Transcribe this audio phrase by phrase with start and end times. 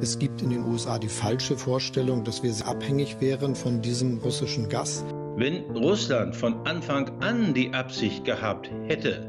[0.00, 4.68] Es gibt in den USA die falsche Vorstellung, dass wir abhängig wären von diesem russischen
[4.68, 5.04] Gas.
[5.36, 9.26] Wenn Russland von Anfang an die Absicht gehabt hätte,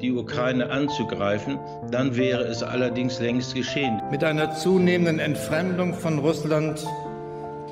[0.00, 1.58] die Ukraine anzugreifen,
[1.90, 4.00] dann wäre es allerdings längst geschehen.
[4.10, 6.86] Mit einer zunehmenden Entfremdung von Russland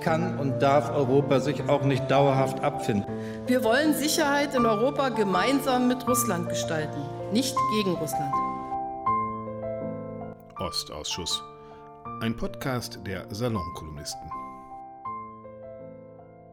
[0.00, 3.04] kann und darf Europa sich auch nicht dauerhaft abfinden.
[3.46, 7.00] Wir wollen Sicherheit in Europa gemeinsam mit Russland gestalten,
[7.32, 8.32] nicht gegen Russland.
[10.58, 11.42] Ostausschuss.
[12.20, 14.20] Ein Podcast der Salonkolumnisten.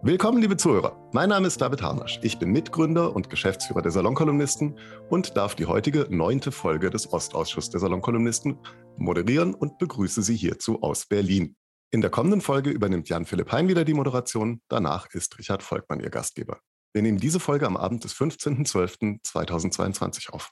[0.02, 0.98] Willkommen, liebe Zuhörer.
[1.12, 2.21] Mein Name ist David Harnasch.
[2.23, 7.71] Ich bin Mitgründer und Geschäftsführer der Salonkolumnisten und darf die heutige neunte Folge des Ostausschusses
[7.71, 8.57] der Salonkolumnisten
[8.95, 11.57] moderieren und begrüße Sie hierzu aus Berlin.
[11.91, 14.62] In der kommenden Folge übernimmt Jan-Philipp Hein wieder die Moderation.
[14.70, 16.62] Danach ist Richard Volkmann Ihr Gastgeber.
[16.93, 20.52] Wir nehmen diese Folge am Abend des 15.12.2022 auf.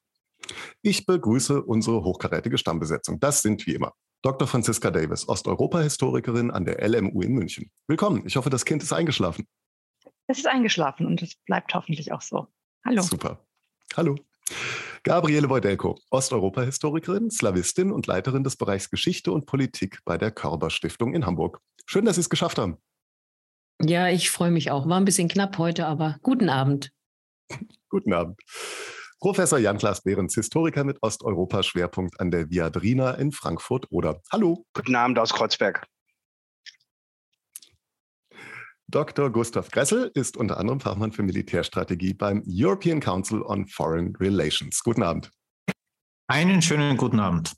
[0.82, 3.22] Ich begrüße unsere hochkarätige Stammbesetzung.
[3.22, 3.94] Das sind wie immer
[4.26, 4.48] Dr.
[4.48, 7.70] Franziska Davis, Osteuropa-Historikerin an der LMU in München.
[7.86, 8.24] Willkommen.
[8.26, 9.48] Ich hoffe, das Kind ist eingeschlafen.
[10.26, 12.48] Es ist eingeschlafen und es bleibt hoffentlich auch so.
[12.84, 13.04] Hallo.
[13.04, 13.46] Super.
[13.96, 14.16] Hallo.
[15.04, 21.14] Gabriele Wojdelko, Osteuropa-Historikerin, Slawistin und Leiterin des Bereichs Geschichte und Politik bei der Körber Stiftung
[21.14, 21.62] in Hamburg.
[21.86, 22.77] Schön, dass Sie es geschafft haben.
[23.80, 24.90] Ja, ich freue mich auch.
[24.90, 26.92] War ein bisschen knapp heute, aber guten Abend.
[27.90, 28.40] guten Abend.
[29.20, 34.21] Professor Jan-Klaas Behrens, Historiker mit Osteuropa-Schwerpunkt an der Viadrina in Frankfurt oder.
[34.32, 34.66] Hallo.
[34.74, 35.85] Guten Abend aus Kreuzberg.
[38.88, 39.32] Dr.
[39.32, 44.84] Gustav Gressel ist unter anderem Fachmann für Militärstrategie beim European Council on Foreign Relations.
[44.84, 45.32] Guten Abend.
[46.27, 47.54] Einen schönen guten Abend.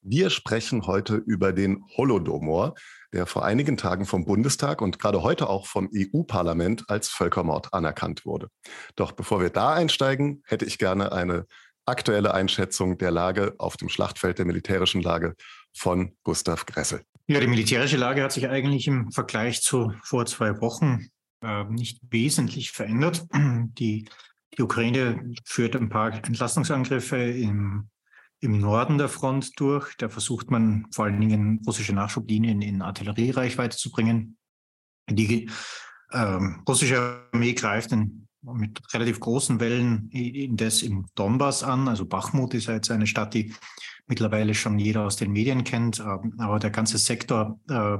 [0.00, 2.74] Wir sprechen heute über den Holodomor,
[3.12, 8.24] der vor einigen Tagen vom Bundestag und gerade heute auch vom EU-Parlament als Völkermord anerkannt
[8.24, 8.48] wurde.
[8.96, 11.46] Doch bevor wir da einsteigen, hätte ich gerne eine
[11.86, 15.34] aktuelle Einschätzung der Lage auf dem Schlachtfeld der militärischen Lage
[15.74, 17.02] von Gustav Gressel.
[17.26, 21.08] Ja, die militärische Lage hat sich eigentlich im Vergleich zu vor zwei Wochen
[21.42, 23.26] äh, nicht wesentlich verändert.
[23.32, 24.08] Die,
[24.56, 27.88] die Ukraine führt ein paar Entlastungsangriffe im
[28.40, 29.96] im Norden der Front durch.
[29.96, 34.36] Da versucht man vor allen Dingen russische Nachschublinien in Artilleriereichweite zu bringen.
[35.10, 35.50] Die
[36.12, 41.88] ähm, russische Armee greift in, mit relativ großen Wellen indes im Donbass an.
[41.88, 43.54] Also Bachmut ist ja jetzt eine Stadt, die
[44.06, 46.00] mittlerweile schon jeder aus den Medien kennt.
[46.00, 47.98] Ähm, aber der ganze Sektor äh,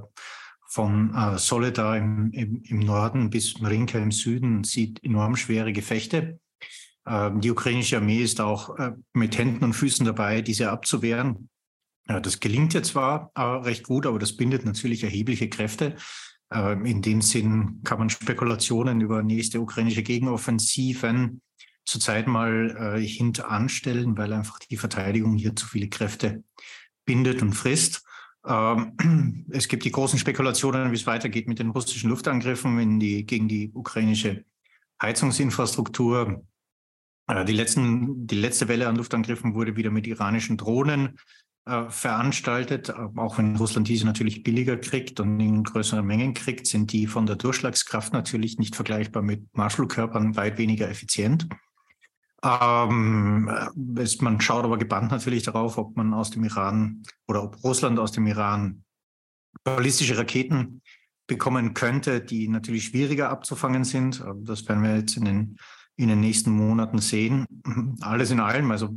[0.68, 6.40] von äh, Soledar im, im, im Norden bis Marinka im Süden sieht enorm schwere Gefechte.
[7.08, 11.48] Ähm, die ukrainische Armee ist auch äh, mit Händen und Füßen dabei, diese abzuwehren.
[12.06, 15.94] Das gelingt ja zwar äh, recht gut, aber das bindet natürlich erhebliche Kräfte.
[16.50, 21.42] Ähm, in dem Sinn kann man Spekulationen über nächste ukrainische Gegenoffensiven
[21.84, 26.44] zurzeit mal äh, hinteranstellen, weil einfach die Verteidigung hier zu viele Kräfte
[27.04, 28.02] bindet und frisst.
[28.46, 33.48] Ähm, es gibt die großen Spekulationen, wie es weitergeht mit den russischen Luftangriffen die, gegen
[33.48, 34.44] die ukrainische
[35.02, 36.44] Heizungsinfrastruktur.
[37.28, 41.18] Äh, die, letzten, die letzte Welle an Luftangriffen wurde wieder mit iranischen Drohnen
[41.66, 42.90] äh, veranstaltet.
[42.90, 47.26] Auch wenn Russland diese natürlich billiger kriegt und in größeren Mengen kriegt, sind die von
[47.26, 51.46] der Durchschlagskraft natürlich nicht vergleichbar mit Marschflugkörpern weit weniger effizient.
[52.42, 53.50] Ähm,
[53.96, 57.98] es, man schaut aber gebannt natürlich darauf, ob man aus dem Iran oder ob Russland
[57.98, 58.84] aus dem Iran
[59.64, 60.82] ballistische Raketen
[61.26, 64.24] bekommen könnte, die natürlich schwieriger abzufangen sind.
[64.36, 65.58] Das werden wir jetzt in den
[65.98, 67.44] in den nächsten Monaten sehen.
[68.00, 68.96] Alles in allem, also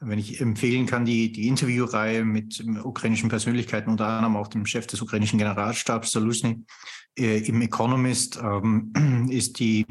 [0.00, 4.86] wenn ich empfehlen kann, die, die Interviewreihe mit ukrainischen Persönlichkeiten, unter anderem auch dem Chef
[4.86, 6.64] des ukrainischen Generalstabs, Salusny,
[7.18, 9.84] äh, im Economist, ähm, ist die,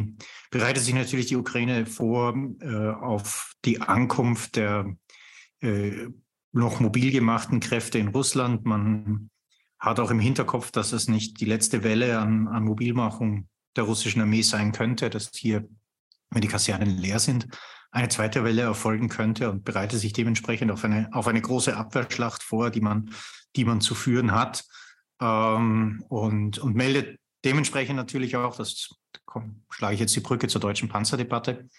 [0.50, 4.96] bereitet sich natürlich die Ukraine vor äh, auf die Ankunft der
[5.62, 6.08] äh,
[6.54, 8.66] noch mobil gemachten Kräfte in Russland.
[8.66, 9.30] Man
[9.78, 14.22] hat auch im Hinterkopf, dass es nicht die letzte Welle an, an Mobilmachung der russischen
[14.22, 15.68] Armee sein könnte, dass hier
[16.32, 17.48] wenn die Kasernen leer sind,
[17.92, 22.44] eine zweite Welle erfolgen könnte und bereitet sich dementsprechend auf eine, auf eine große Abwehrschlacht
[22.44, 23.12] vor, die man,
[23.56, 24.66] die man zu führen hat
[25.22, 28.90] ähm, und, und meldet dementsprechend natürlich auch, das
[29.26, 31.70] komm, schlage ich jetzt die Brücke zur deutschen Panzerdebatte,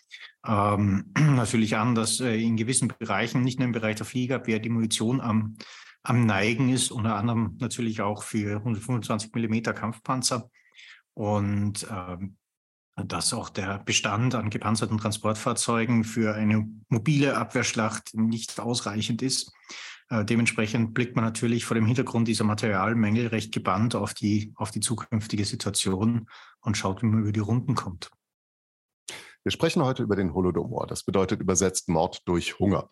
[0.47, 4.71] ähm, natürlich an, dass äh, in gewissen Bereichen, nicht nur im Bereich der Fliegerabwehr, die
[4.71, 5.57] Munition am,
[6.03, 10.51] am Neigen ist, unter anderem natürlich auch für 125 Millimeter Kampfpanzer.
[11.15, 12.38] Und ähm,
[13.07, 19.53] dass auch der Bestand an gepanzerten Transportfahrzeugen für eine mobile Abwehrschlacht nicht ausreichend ist.
[20.11, 24.71] Äh, dementsprechend blickt man natürlich vor dem Hintergrund dieser Materialmängel recht gebannt auf die, auf
[24.71, 26.29] die zukünftige Situation
[26.61, 28.11] und schaut, wie man über die Runden kommt.
[29.45, 30.87] Wir sprechen heute über den Holodomor.
[30.87, 32.91] Das bedeutet übersetzt Mord durch Hunger.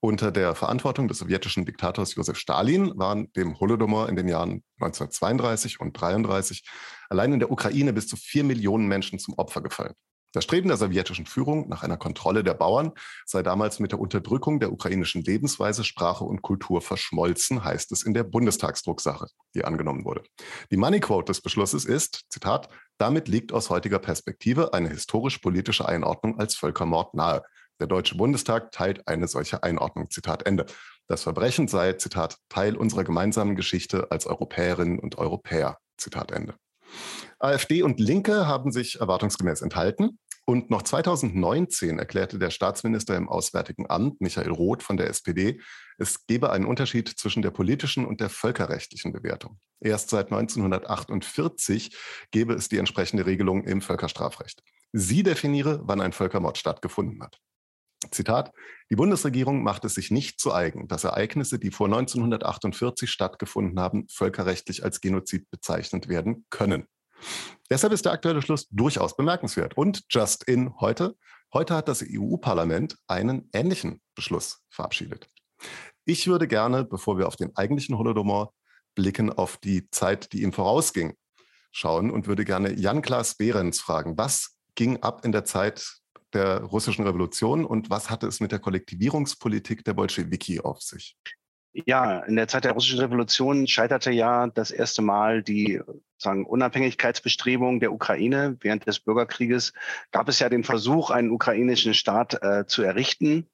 [0.00, 5.80] Unter der Verantwortung des sowjetischen Diktators Josef Stalin waren dem Holodomor in den Jahren 1932
[5.80, 6.68] und 1933
[7.08, 9.94] allein in der Ukraine bis zu vier Millionen Menschen zum Opfer gefallen.
[10.36, 12.92] Das Streben der sowjetischen Führung nach einer Kontrolle der Bauern
[13.24, 18.12] sei damals mit der Unterdrückung der ukrainischen Lebensweise, Sprache und Kultur verschmolzen, heißt es in
[18.12, 20.24] der Bundestagsdrucksache, die angenommen wurde.
[20.70, 22.68] Die Money Quote des Beschlusses ist, Zitat,
[22.98, 27.42] damit liegt aus heutiger Perspektive eine historisch-politische Einordnung als Völkermord nahe.
[27.80, 30.10] Der Deutsche Bundestag teilt eine solche Einordnung.
[30.10, 30.66] Zitat Ende.
[31.08, 35.78] Das Verbrechen sei, Zitat, Teil unserer gemeinsamen Geschichte als Europäerinnen und Europäer.
[35.98, 36.54] Zitat Ende.
[37.38, 40.18] AfD und Linke haben sich erwartungsgemäß enthalten.
[40.48, 45.60] Und noch 2019 erklärte der Staatsminister im Auswärtigen Amt, Michael Roth von der SPD,
[45.98, 49.58] es gebe einen Unterschied zwischen der politischen und der völkerrechtlichen Bewertung.
[49.80, 51.96] Erst seit 1948
[52.30, 54.62] gebe es die entsprechende Regelung im Völkerstrafrecht.
[54.92, 57.40] Sie definiere, wann ein Völkermord stattgefunden hat.
[58.10, 58.52] Zitat,
[58.90, 64.06] die Bundesregierung macht es sich nicht zu eigen, dass Ereignisse, die vor 1948 stattgefunden haben,
[64.08, 66.86] völkerrechtlich als Genozid bezeichnet werden können.
[67.70, 69.76] Deshalb ist der aktuelle Schluss durchaus bemerkenswert.
[69.76, 71.16] Und just in heute,
[71.52, 75.28] heute hat das EU-Parlament einen ähnlichen Beschluss verabschiedet.
[76.04, 78.52] Ich würde gerne, bevor wir auf den eigentlichen Holodomor
[78.94, 81.14] blicken, auf die Zeit, die ihm vorausging,
[81.72, 85.98] schauen und würde gerne Jan-Klaas Behrens fragen, was ging ab in der Zeit
[86.36, 91.16] der russischen Revolution und was hatte es mit der Kollektivierungspolitik der Bolschewiki auf sich?
[91.84, 95.80] Ja, in der Zeit der russischen Revolution scheiterte ja das erste Mal die
[96.16, 98.56] sagen, Unabhängigkeitsbestrebung der Ukraine.
[98.60, 99.74] Während des Bürgerkrieges
[100.10, 103.46] gab es ja den Versuch, einen ukrainischen Staat äh, zu errichten.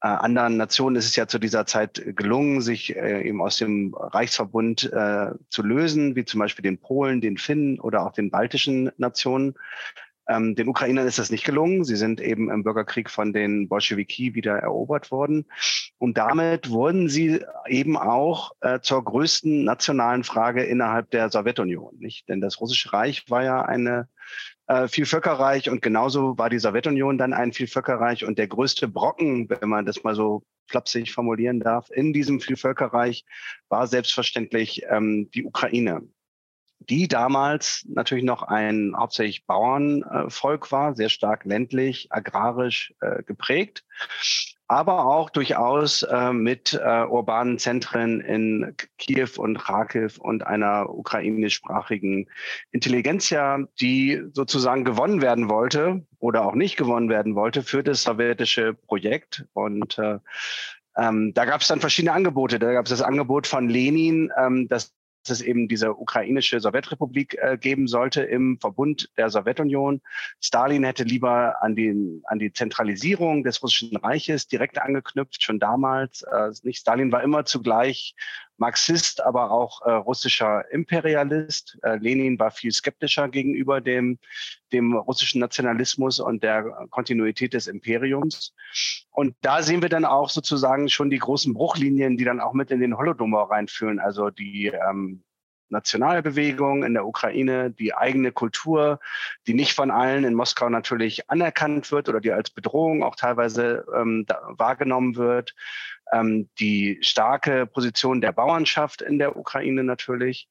[0.00, 3.94] Äh, anderen Nationen ist es ja zu dieser Zeit gelungen, sich äh, eben aus dem
[3.94, 8.90] Reichsverbund äh, zu lösen, wie zum Beispiel den Polen, den Finnen oder auch den baltischen
[8.96, 9.54] Nationen.
[10.28, 11.84] Ähm, den Ukrainern ist das nicht gelungen.
[11.84, 15.46] Sie sind eben im Bürgerkrieg von den Bolschewiki wieder erobert worden.
[15.98, 21.96] Und damit wurden sie eben auch äh, zur größten nationalen Frage innerhalb der Sowjetunion.
[21.98, 22.28] Nicht?
[22.28, 24.08] Denn das Russische Reich war ja eine
[24.66, 28.24] äh, Vielvölkerreich und genauso war die Sowjetunion dann ein Vielvölkerreich.
[28.24, 33.24] Und der größte Brocken, wenn man das mal so flapsig formulieren darf, in diesem Vielvölkerreich
[33.68, 36.08] war selbstverständlich ähm, die Ukraine
[36.88, 43.84] die damals natürlich noch ein hauptsächlich Bauernvolk war, sehr stark ländlich, agrarisch äh, geprägt,
[44.66, 52.28] aber auch durchaus äh, mit äh, urbanen Zentren in Kiew und Kharkiv und einer ukrainischsprachigen
[52.72, 58.72] Intelligenzia, die sozusagen gewonnen werden wollte oder auch nicht gewonnen werden wollte für das sowjetische
[58.72, 59.44] Projekt.
[59.52, 60.18] Und äh,
[60.96, 62.58] ähm, da gab es dann verschiedene Angebote.
[62.58, 64.94] Da gab es das Angebot von Lenin, ähm, das
[65.30, 70.00] es eben diese ukrainische Sowjetrepublik äh, geben sollte im Verbund der Sowjetunion.
[70.40, 76.22] Stalin hätte lieber an, den, an die Zentralisierung des russischen Reiches direkt angeknüpft, schon damals.
[76.22, 78.14] Äh, nicht Stalin war immer zugleich
[78.56, 81.76] Marxist, aber auch äh, russischer Imperialist.
[81.82, 84.18] Äh, Lenin war viel skeptischer gegenüber dem,
[84.72, 88.54] dem russischen Nationalismus und der Kontinuität des Imperiums.
[89.10, 92.70] Und da sehen wir dann auch sozusagen schon die großen Bruchlinien, die dann auch mit
[92.70, 93.98] in den Holodomor reinführen.
[93.98, 95.23] Also die ähm,
[95.68, 99.00] Nationalbewegung in der Ukraine, die eigene Kultur,
[99.46, 103.84] die nicht von allen in Moskau natürlich anerkannt wird oder die als Bedrohung auch teilweise
[103.94, 105.54] ähm, wahrgenommen wird.
[106.12, 110.48] Ähm, die starke Position der Bauernschaft in der Ukraine natürlich,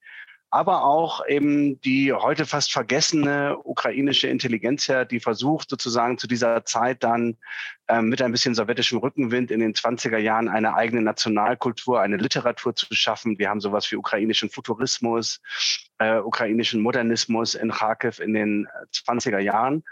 [0.54, 7.02] aber auch eben die heute fast vergessene ukrainische Intelligenz, die versucht sozusagen zu dieser Zeit
[7.02, 7.36] dann
[7.88, 12.76] ähm, mit ein bisschen sowjetischem Rückenwind in den 20er Jahren eine eigene Nationalkultur, eine Literatur
[12.76, 13.36] zu schaffen.
[13.36, 15.40] Wir haben sowas wie ukrainischen Futurismus,
[15.98, 19.82] äh, ukrainischen Modernismus in Kharkiv in den 20er Jahren.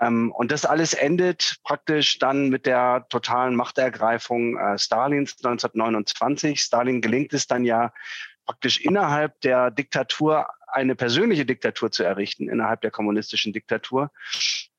[0.00, 6.60] Ähm, und das alles endet praktisch dann mit der totalen Machtergreifung äh, Stalins 1929.
[6.60, 7.92] Stalin gelingt es dann ja
[8.46, 14.10] praktisch innerhalb der Diktatur eine persönliche Diktatur zu errichten, innerhalb der kommunistischen Diktatur.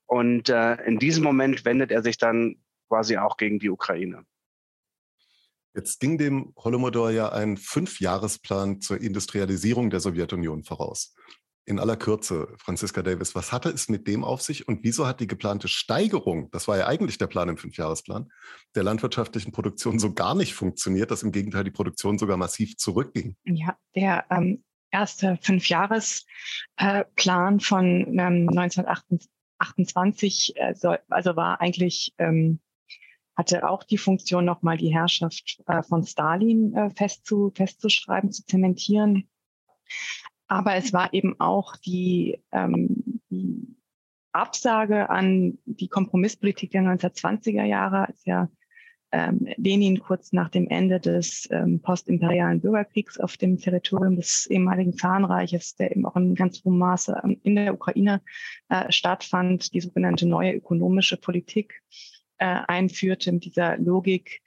[0.05, 2.57] Und äh, in diesem Moment wendet er sich dann
[2.87, 4.23] quasi auch gegen die Ukraine.
[5.75, 11.13] Jetzt ging dem Holodomor ja ein Fünfjahresplan zur Industrialisierung der Sowjetunion voraus
[11.67, 15.19] in aller Kürze, Franziska Davis, was hatte es mit dem auf sich und wieso hat
[15.19, 18.31] die geplante Steigerung, das war ja eigentlich der Plan im Fünfjahresplan,
[18.73, 23.35] der landwirtschaftlichen Produktion so gar nicht funktioniert, dass im Gegenteil die Produktion sogar massiv zurückging?
[23.43, 26.25] Ja, der ähm, erste Fünfjahresplan
[26.77, 32.61] äh, von ähm, 1928 äh, soll, also war eigentlich ähm,
[33.35, 39.29] hatte auch die Funktion, nochmal die Herrschaft äh, von Stalin äh, festzu, festzuschreiben, zu zementieren.
[40.47, 43.75] Aber es war eben auch die, ähm, die
[44.31, 48.49] Absage an die Kompromisspolitik der 1920er Jahre, als ja
[49.11, 54.97] ähm, Lenin kurz nach dem Ende des ähm, postimperialen Bürgerkriegs auf dem Territorium des ehemaligen
[54.97, 58.21] Zahnreiches, der eben auch in ganz hohem Maße ähm, in der Ukraine
[58.69, 61.81] äh, stattfand, die sogenannte neue ökonomische Politik
[62.37, 64.41] äh, einführte mit dieser Logik,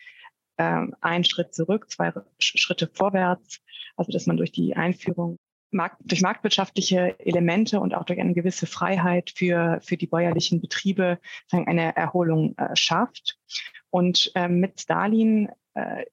[0.58, 3.60] äh, ein Schritt zurück, zwei Schritte vorwärts,
[3.96, 5.38] also dass man durch die Einführung
[5.70, 11.18] Markt, durch marktwirtschaftliche Elemente und auch durch eine gewisse Freiheit für, für die bäuerlichen Betriebe
[11.50, 13.38] eine Erholung äh, schafft.
[13.90, 16.04] Und äh, mit Stalin äh,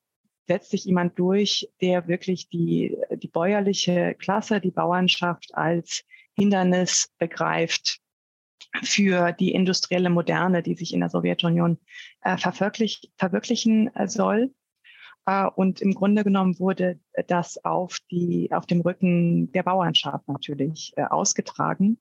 [0.47, 6.03] setzt sich jemand durch, der wirklich die, die bäuerliche Klasse, die Bauernschaft als
[6.35, 7.99] Hindernis begreift
[8.83, 11.79] für die industrielle Moderne, die sich in der Sowjetunion
[12.21, 14.53] äh, verwirklich, verwirklichen äh, soll.
[15.27, 20.93] Äh, und im Grunde genommen wurde das auf, die, auf dem Rücken der Bauernschaft natürlich
[20.95, 21.99] äh, ausgetragen.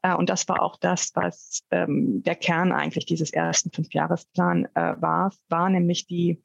[0.00, 5.32] Äh, und das war auch das, was ähm, der Kern eigentlich dieses ersten Fünfjahresplan war,
[5.48, 6.42] war nämlich die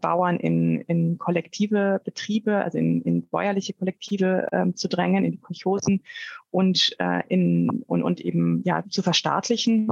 [0.00, 5.40] Bauern in, in kollektive Betriebe, also in, in bäuerliche Kollektive ähm, zu drängen, in die
[5.40, 6.02] Kolchosen
[6.50, 6.96] und,
[7.28, 9.88] in, und, und eben ja, zu verstaatlichen.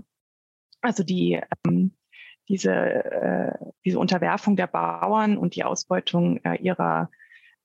[0.83, 1.93] Also die ähm,
[2.49, 3.53] diese, äh,
[3.85, 7.11] diese Unterwerfung der Bauern und die Ausbeutung äh, ihrer,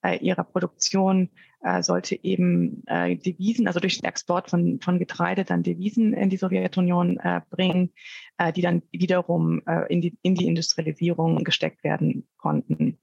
[0.03, 1.29] äh, ihrer Produktion
[1.61, 6.29] äh, sollte eben äh, Devisen, also durch den Export von, von Getreide dann Devisen in
[6.29, 7.91] die Sowjetunion äh, bringen,
[8.37, 12.99] äh, die dann wiederum äh, in, die, in die Industrialisierung gesteckt werden konnten.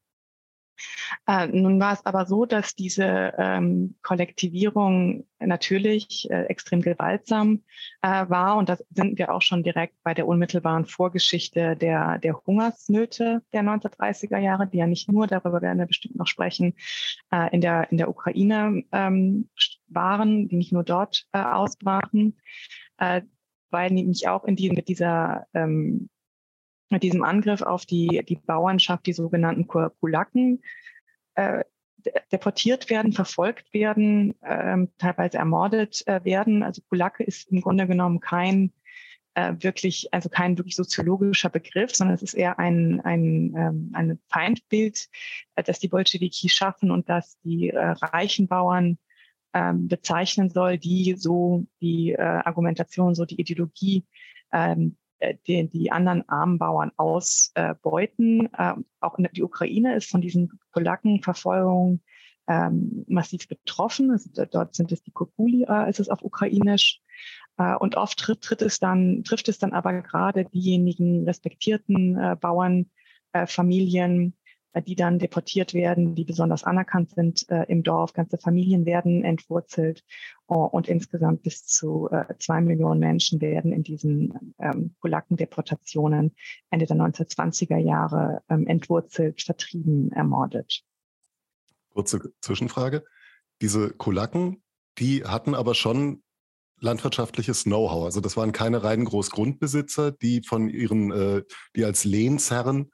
[1.27, 7.63] Äh, nun war es aber so, dass diese ähm, Kollektivierung natürlich äh, extrem gewaltsam
[8.03, 8.57] äh, war.
[8.57, 13.63] Und da sind wir auch schon direkt bei der unmittelbaren Vorgeschichte der, der Hungersnöte der
[13.63, 16.75] 1930er Jahre, die ja nicht nur, darüber werden wir bestimmt noch sprechen,
[17.31, 19.49] äh, in, der, in der Ukraine ähm,
[19.89, 22.39] waren, die nicht nur dort äh, ausbrachen,
[22.99, 23.23] äh,
[23.71, 26.09] weil nämlich auch in die, mit dieser ähm,
[26.95, 30.63] mit diesem Angriff auf die, die Bauernschaft, die sogenannten Kulaken,
[31.35, 31.65] äh,
[32.31, 36.63] deportiert werden, verfolgt werden, ähm, teilweise ermordet äh, werden.
[36.63, 38.73] Also Kulake ist im Grunde genommen kein
[39.35, 44.21] äh, wirklich, also kein wirklich soziologischer Begriff, sondern es ist eher ein, ein, ähm, ein
[44.29, 45.09] Feindbild,
[45.57, 48.99] äh, das die Bolschewiki schaffen und das die äh, reichen Bauern
[49.53, 54.05] ähm, bezeichnen soll, die so die äh, Argumentation, so die Ideologie
[54.53, 55.04] ähm, äh,
[55.47, 58.49] die, die anderen armen Bauern ausbeuten.
[58.59, 62.03] Ähm, auch die Ukraine ist von diesen Polackenverfolgungen
[62.49, 64.11] ähm, massiv betroffen.
[64.11, 67.01] Also dort sind es die Kokuli, äh, ist es auf Ukrainisch.
[67.59, 72.37] Äh, und oft tritt, tritt es dann, trifft es dann aber gerade diejenigen respektierten äh,
[72.39, 74.44] Bauernfamilien, äh,
[74.81, 78.13] die dann deportiert werden, die besonders anerkannt sind äh, im Dorf.
[78.13, 80.05] Ganze Familien werden entwurzelt
[80.49, 86.35] uh, und insgesamt bis zu äh, zwei Millionen Menschen werden in diesen ähm, Kulakendeportationen
[86.71, 90.83] Ende der 1920er Jahre ähm, entwurzelt, vertrieben, ermordet.
[91.91, 93.05] Kurze Zwischenfrage.
[93.61, 94.63] Diese Kulaken,
[94.99, 96.23] die hatten aber schon
[96.81, 98.05] landwirtschaftliches Know-how.
[98.05, 101.43] Also das waren keine reinen Großgrundbesitzer, die von ihren, äh,
[101.77, 102.91] die als Lehnsherren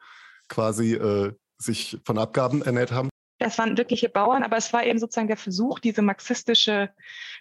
[0.48, 3.10] quasi äh, sich von Abgaben ernährt haben?
[3.38, 6.90] Das waren wirkliche Bauern, aber es war eben sozusagen der Versuch, diese marxistische,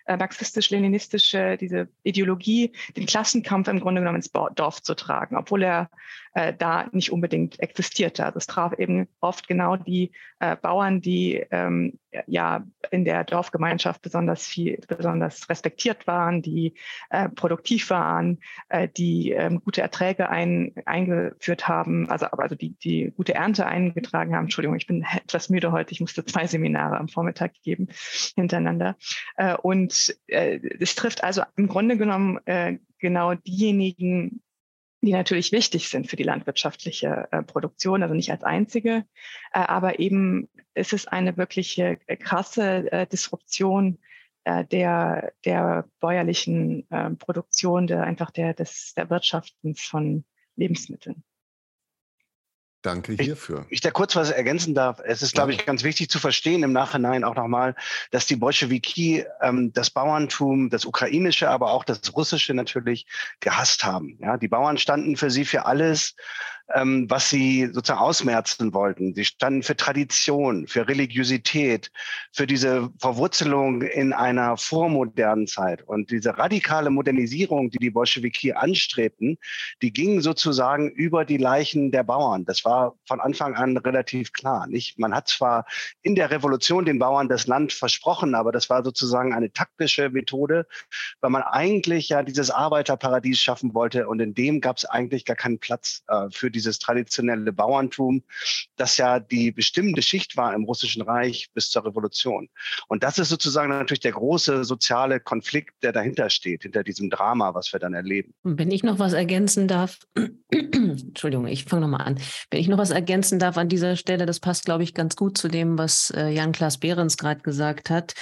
[0.06, 5.90] äh, marxistisch-leninistische, diese Ideologie, den Klassenkampf im Grunde genommen ins Dorf zu tragen, obwohl er
[6.34, 8.26] äh, da nicht unbedingt existierte.
[8.26, 14.02] Also es traf eben oft genau die äh, Bauern, die ähm, ja in der Dorfgemeinschaft
[14.02, 16.76] besonders viel, besonders respektiert waren, die
[17.10, 23.14] äh, produktiv waren, äh, die ähm, gute Erträge ein, eingeführt haben, also also die die
[23.16, 24.46] gute Ernte eingetragen haben.
[24.46, 25.92] Entschuldigung, ich bin etwas müde heute.
[25.92, 27.88] Ich musste zwei Seminare am Vormittag geben
[28.36, 28.96] hintereinander.
[29.36, 34.42] Äh, und äh, es trifft also im Grunde genommen äh, genau diejenigen
[35.02, 39.06] die natürlich wichtig sind für die landwirtschaftliche äh, Produktion, also nicht als einzige,
[39.54, 44.00] äh, aber eben ist es eine wirkliche äh, krasse äh, Disruption
[44.44, 50.26] äh, der, der bäuerlichen äh, Produktion, der einfach der, des, der Wirtschaftens von
[50.56, 51.24] Lebensmitteln.
[52.82, 53.66] Danke hierfür.
[53.68, 55.02] Ich, ich da kurz was ergänzen darf.
[55.04, 57.76] Es ist, glaube ich, ganz wichtig zu verstehen im Nachhinein auch nochmal,
[58.12, 63.06] dass die Bolschewiki ähm, das Bauerntum, das ukrainische, aber auch das russische natürlich
[63.42, 64.18] gehasst haben.
[64.22, 66.16] Ja, die Bauern standen für sie für alles,
[66.74, 69.16] ähm, was sie sozusagen ausmerzen wollten.
[69.16, 71.92] Sie standen für Tradition, für Religiosität,
[72.32, 75.82] für diese Verwurzelung in einer vormodernen Zeit.
[75.84, 79.38] Und diese radikale Modernisierung, die die Bolschewiki anstrebten,
[79.82, 82.46] die ging sozusagen über die Leichen der Bauern.
[82.46, 84.68] Das war von Anfang an relativ klar.
[84.68, 85.00] Nicht?
[85.00, 85.66] Man hat zwar
[86.02, 90.68] in der Revolution den Bauern das Land versprochen, aber das war sozusagen eine taktische Methode,
[91.22, 95.36] weil man eigentlich ja dieses Arbeiterparadies schaffen wollte und in dem gab es eigentlich gar
[95.36, 98.24] keinen Platz äh, für die dieses traditionelle Bauerntum,
[98.76, 102.50] das ja die bestimmende Schicht war im Russischen Reich bis zur Revolution.
[102.88, 107.54] Und das ist sozusagen natürlich der große soziale Konflikt, der dahinter steht, hinter diesem Drama,
[107.54, 108.34] was wir dann erleben.
[108.44, 110.00] wenn ich noch was ergänzen darf,
[110.52, 112.20] Entschuldigung, ich fange nochmal an.
[112.52, 115.38] Wenn ich noch was ergänzen darf an dieser Stelle, das passt, glaube ich, ganz gut
[115.38, 118.14] zu dem, was äh, Jan-Klaas Behrens gerade gesagt hat.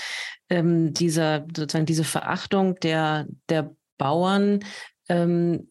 [0.50, 4.60] Ähm, dieser, sozusagen diese Verachtung der, der Bauern
[5.10, 5.70] ähm,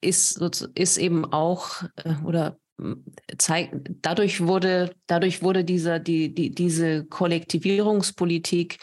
[0.00, 0.40] ist,
[0.74, 2.58] ist eben auch äh, oder
[3.38, 8.78] zeigt, dadurch wurde, dadurch wurde dieser, die, die, diese Kollektivierungspolitik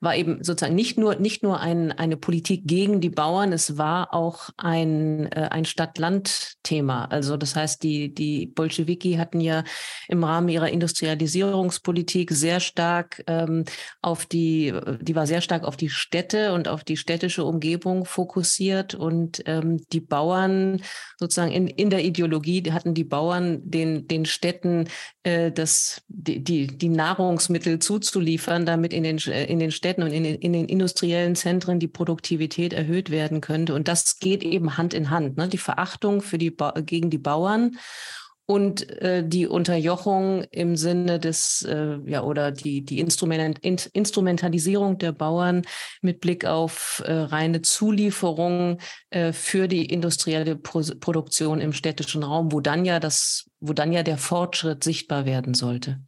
[0.00, 4.14] war eben sozusagen nicht nur, nicht nur ein, eine Politik gegen die Bauern, es war
[4.14, 7.06] auch ein, äh, ein Stadt-Land-Thema.
[7.06, 9.64] Also das heißt, die, die Bolschewiki hatten ja
[10.06, 13.64] im Rahmen ihrer Industrialisierungspolitik sehr stark ähm,
[14.00, 18.94] auf die, die war sehr stark auf die Städte und auf die städtische Umgebung fokussiert
[18.94, 20.80] und ähm, die Bauern
[21.16, 24.88] sozusagen in, in der Ideologie hatten die Bauern den, den Städten
[25.24, 30.12] äh, das, die, die, die Nahrungsmittel zuzuniefern, damit in den, in den Städten Städten und
[30.12, 33.74] in den, in den industriellen Zentren die Produktivität erhöht werden könnte.
[33.74, 35.38] Und das geht eben Hand in Hand.
[35.38, 35.48] Ne?
[35.48, 36.54] Die Verachtung für die
[36.84, 37.78] gegen die Bauern
[38.44, 44.98] und äh, die Unterjochung im Sinne des äh, ja oder die die Instrument, in, Instrumentalisierung
[44.98, 45.62] der Bauern
[46.02, 48.78] mit Blick auf äh, reine Zulieferung
[49.08, 53.92] äh, für die industrielle Pro Produktion im städtischen Raum, wo dann ja das wo dann
[53.92, 56.00] ja der Fortschritt sichtbar werden sollte.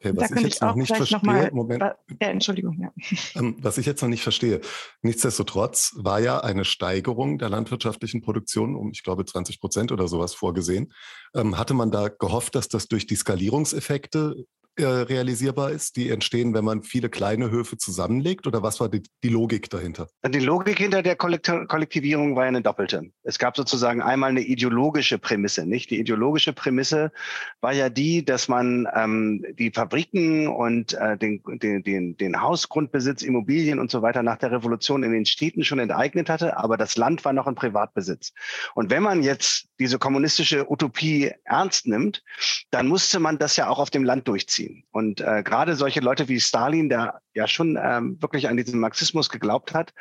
[0.00, 2.92] Okay, was ich jetzt noch nicht verstehe, mal, Moment, ja, Entschuldigung, ja.
[3.34, 4.60] Ähm, was ich jetzt noch nicht verstehe,
[5.02, 10.34] nichtsdestotrotz war ja eine Steigerung der landwirtschaftlichen Produktion um, ich glaube, 20 Prozent oder sowas
[10.34, 10.92] vorgesehen.
[11.34, 14.44] Ähm, hatte man da gehofft, dass das durch die Skalierungseffekte
[14.78, 18.46] äh, realisierbar ist, die entstehen, wenn man viele kleine Höfe zusammenlegt?
[18.46, 20.08] Oder was war die, die Logik dahinter?
[20.26, 23.10] Die Logik hinter der Kollektivierung war eine doppelte.
[23.22, 25.90] Es gab sozusagen einmal eine ideologische Prämisse, nicht?
[25.90, 27.12] Die ideologische Prämisse
[27.60, 33.22] war ja die, dass man ähm, die Fabriken und äh, den, den, den, den Hausgrundbesitz,
[33.22, 36.96] Immobilien und so weiter nach der Revolution in den Städten schon enteignet hatte, aber das
[36.96, 38.32] Land war noch in Privatbesitz.
[38.74, 42.22] Und wenn man jetzt diese kommunistische Utopie ernst nimmt,
[42.70, 44.82] dann musste man das ja auch auf dem Land durchziehen ziehen.
[44.90, 49.28] Und äh, gerade solche Leute wie Stalin, der ja schon ähm, wirklich an diesen Marxismus
[49.28, 49.94] geglaubt hat,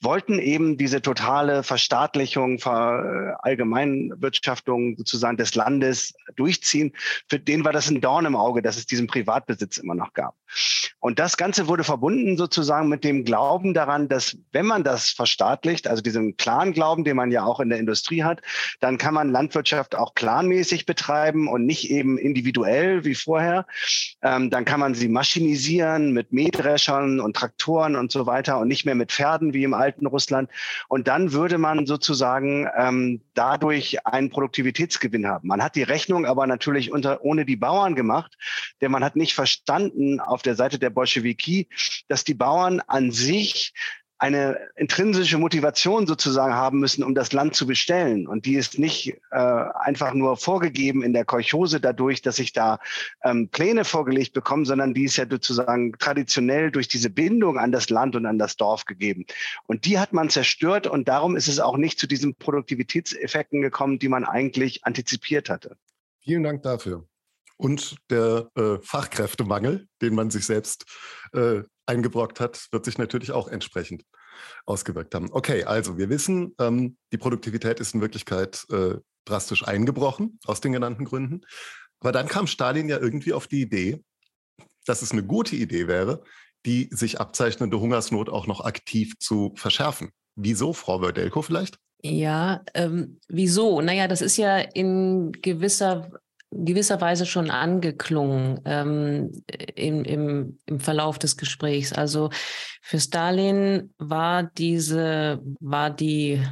[0.00, 6.92] wollten eben diese totale Verstaatlichung, Verallgemeinwirtschaftung äh, sozusagen des Landes durchziehen.
[7.28, 10.36] Für den war das ein Dorn im Auge, dass es diesen Privatbesitz immer noch gab.
[11.00, 15.88] Und das Ganze wurde verbunden sozusagen mit dem Glauben daran, dass wenn man das verstaatlicht,
[15.88, 18.42] also diesem Clan-Glauben, den man ja auch in der Industrie hat,
[18.80, 23.66] dann kann man Landwirtschaft auch planmäßig betreiben und nicht eben individuell wie vorher.
[24.22, 28.84] Ähm, dann kann man sie maschinisieren mit Mähdreschern und Traktoren und so weiter und nicht
[28.84, 30.50] mehr mit Pferden wie im alten Russland.
[30.88, 35.48] Und dann würde man sozusagen ähm, dadurch einen Produktivitätsgewinn haben.
[35.48, 38.36] Man hat die Rechnung aber natürlich unter, ohne die Bauern gemacht,
[38.80, 41.68] denn man hat nicht verstanden auf der Seite der Bolschewiki,
[42.08, 43.72] dass die Bauern an sich
[44.24, 48.26] eine intrinsische Motivation sozusagen haben müssen, um das Land zu bestellen.
[48.26, 52.78] Und die ist nicht äh, einfach nur vorgegeben in der Kolchose dadurch, dass ich da
[53.22, 57.90] ähm, Pläne vorgelegt bekomme, sondern die ist ja sozusagen traditionell durch diese Bindung an das
[57.90, 59.26] Land und an das Dorf gegeben.
[59.66, 63.98] Und die hat man zerstört und darum ist es auch nicht zu diesen Produktivitätseffekten gekommen,
[63.98, 65.76] die man eigentlich antizipiert hatte.
[66.20, 67.04] Vielen Dank dafür.
[67.56, 70.84] Und der äh, Fachkräftemangel, den man sich selbst
[71.32, 74.04] äh, eingebrockt hat, wird sich natürlich auch entsprechend
[74.66, 75.28] ausgewirkt haben.
[75.30, 80.72] Okay, also wir wissen, ähm, die Produktivität ist in Wirklichkeit äh, drastisch eingebrochen, aus den
[80.72, 81.42] genannten Gründen.
[82.00, 84.02] Aber dann kam Stalin ja irgendwie auf die Idee,
[84.86, 86.22] dass es eine gute Idee wäre,
[86.66, 90.10] die sich abzeichnende Hungersnot auch noch aktiv zu verschärfen.
[90.34, 91.78] Wieso, Frau Wördelko vielleicht?
[92.02, 93.80] Ja, ähm, wieso?
[93.80, 96.10] Naja, das ist ja in gewisser
[96.64, 99.32] gewisser Weise schon angeklungen ähm,
[99.74, 101.92] im, im, im Verlauf des Gesprächs.
[101.92, 102.30] Also
[102.82, 106.42] für Stalin war diese, war die,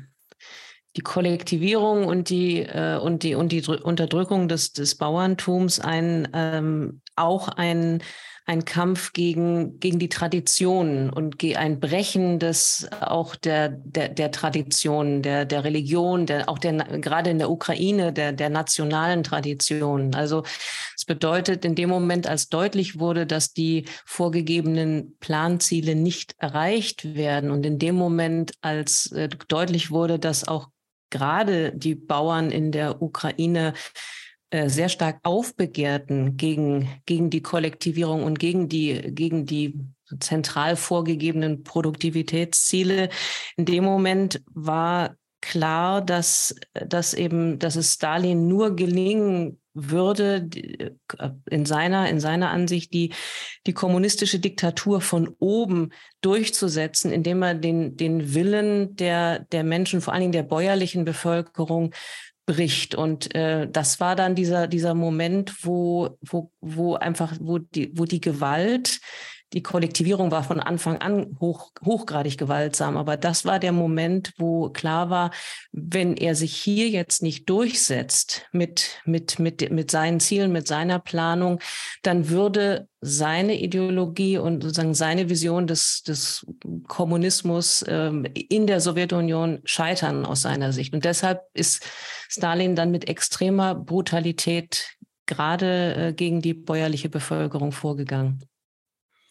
[0.97, 7.01] die Kollektivierung und die, äh, und die, und die Unterdrückung des, des Bauerntums ein, ähm,
[7.17, 8.03] auch ein
[8.45, 15.23] ein Kampf gegen, gegen die Traditionen und ein Brechen des auch der, der, der Traditionen,
[15.23, 20.15] der, der Religion, der, auch der, gerade in der Ukraine, der, der nationalen Traditionen.
[20.15, 20.43] Also
[20.97, 27.51] es bedeutet in dem Moment, als deutlich wurde, dass die vorgegebenen Planziele nicht erreicht werden
[27.51, 30.69] und in dem Moment, als äh, deutlich wurde, dass auch
[31.11, 33.75] gerade die Bauern in der Ukraine
[34.53, 39.79] sehr stark aufbegehrten gegen, gegen die Kollektivierung und gegen die, gegen die
[40.21, 43.09] zentral vorgegebenen Produktivitätsziele.
[43.57, 50.91] In dem Moment war klar, dass, dass eben, dass es Stalin nur gelingen würde, äh,
[51.51, 53.13] in seiner, in seiner Ansicht, die,
[53.67, 60.13] die kommunistische Diktatur von oben durchzusetzen, indem er den, den Willen der, der Menschen, vor
[60.13, 61.95] allen Dingen der bäuerlichen Bevölkerung,
[62.53, 62.95] bricht.
[62.95, 68.05] Und äh, das war dann dieser, dieser Moment, wo, wo, wo einfach, wo die, wo
[68.05, 69.01] die Gewalt
[69.53, 74.71] die Kollektivierung war von Anfang an hoch, hochgradig gewaltsam, aber das war der Moment, wo
[74.71, 75.31] klar war,
[75.73, 80.99] wenn er sich hier jetzt nicht durchsetzt mit, mit, mit, mit seinen Zielen, mit seiner
[80.99, 81.61] Planung,
[82.03, 86.47] dann würde seine Ideologie und sozusagen seine Vision des, des
[86.87, 90.95] Kommunismus ähm, in der Sowjetunion scheitern aus seiner Sicht.
[90.95, 91.85] Und deshalb ist
[92.29, 98.45] Stalin dann mit extremer Brutalität gerade äh, gegen die bäuerliche Bevölkerung vorgegangen.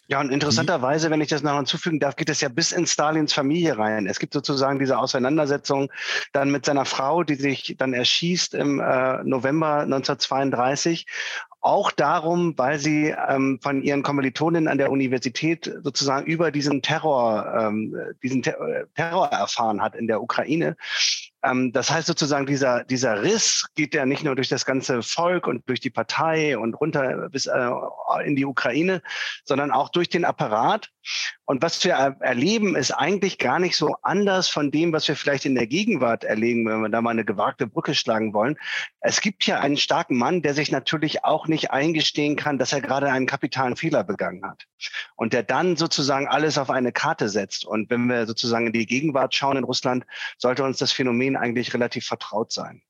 [0.07, 3.31] Ja, und interessanterweise, wenn ich das noch hinzufügen darf, geht es ja bis in Stalins
[3.31, 4.07] Familie rein.
[4.07, 5.89] Es gibt sozusagen diese Auseinandersetzung
[6.33, 11.05] dann mit seiner Frau, die sich dann erschießt im äh, November 1932
[11.61, 17.53] auch darum, weil sie ähm, von ihren Kommilitoninnen an der Universität sozusagen über diesen Terror,
[17.57, 20.75] ähm, diesen Ter Terror erfahren hat in der Ukraine
[21.43, 25.67] das heißt sozusagen, dieser, dieser Riss geht ja nicht nur durch das ganze Volk und
[25.67, 27.69] durch die Partei und runter bis äh,
[28.23, 29.01] in die Ukraine,
[29.43, 30.91] sondern auch durch den Apparat.
[31.45, 35.45] Und was wir erleben, ist eigentlich gar nicht so anders von dem, was wir vielleicht
[35.45, 38.57] in der Gegenwart erleben, wenn wir da mal eine gewagte Brücke schlagen wollen.
[38.99, 42.81] Es gibt hier einen starken Mann, der sich natürlich auch nicht eingestehen kann, dass er
[42.81, 44.65] gerade einen kapitalen Fehler begangen hat.
[45.15, 47.65] Und der dann sozusagen alles auf eine Karte setzt.
[47.65, 50.05] Und wenn wir sozusagen in die Gegenwart schauen in Russland,
[50.37, 52.81] sollte uns das Phänomen eigentlich relativ vertraut sein.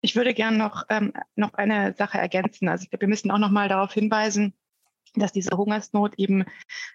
[0.00, 2.68] Ich würde gerne noch, ähm, noch eine Sache ergänzen.
[2.68, 4.54] Also wir müssen auch noch mal darauf hinweisen,
[5.20, 6.44] dass diese Hungersnot eben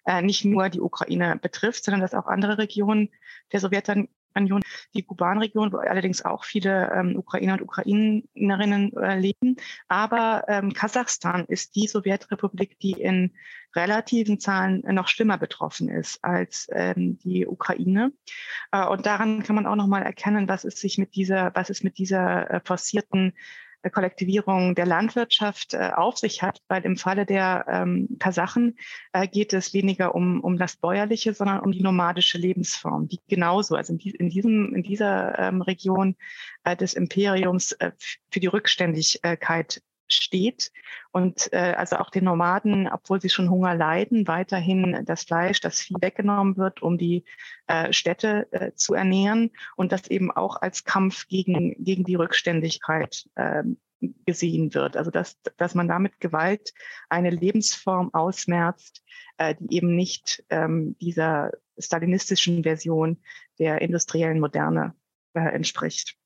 [0.05, 3.09] äh, nicht nur die Ukraine betrifft, sondern dass auch andere Regionen
[3.51, 4.61] der Sowjetunion Union,
[4.93, 9.57] die Kuban-Region, wo allerdings auch viele ähm, Ukrainer und Ukrainerinnen äh, leben.
[9.87, 13.33] Aber ähm, Kasachstan ist die Sowjetrepublik, die in
[13.75, 18.11] relativen Zahlen noch schlimmer betroffen ist als ähm, die Ukraine.
[18.71, 21.69] Äh, und daran kann man auch noch mal erkennen, was es sich mit dieser, was
[21.69, 23.33] es mit dieser äh, forcierten
[23.89, 28.77] Kollektivierung der Landwirtschaft äh, auf sich hat, weil im Falle der ähm, Kasachen
[29.13, 33.75] äh, geht es weniger um, um das Bäuerliche, sondern um die nomadische Lebensform, die genauso,
[33.75, 36.15] also in, die, in, diesem, in dieser ähm, Region
[36.63, 37.91] äh, des Imperiums äh,
[38.29, 39.81] für die Rückständigkeit
[40.13, 40.71] steht
[41.11, 45.79] und äh, also auch den Nomaden, obwohl sie schon Hunger leiden, weiterhin das Fleisch, das
[45.79, 47.25] Vieh weggenommen wird, um die
[47.67, 53.29] äh, Städte äh, zu ernähren und das eben auch als Kampf gegen, gegen die Rückständigkeit
[53.35, 53.63] äh,
[54.25, 54.97] gesehen wird.
[54.97, 56.73] Also dass, dass man damit Gewalt
[57.09, 59.03] eine Lebensform ausmerzt,
[59.37, 63.21] äh, die eben nicht ähm, dieser stalinistischen Version
[63.59, 64.95] der industriellen Moderne
[65.33, 66.17] äh, entspricht.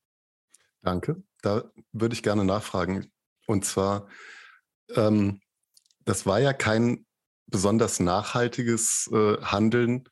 [0.82, 1.22] Danke.
[1.42, 3.10] Da würde ich gerne nachfragen.
[3.46, 4.08] Und zwar,
[4.94, 5.40] ähm,
[6.04, 7.06] das war ja kein
[7.46, 10.08] besonders nachhaltiges äh, Handeln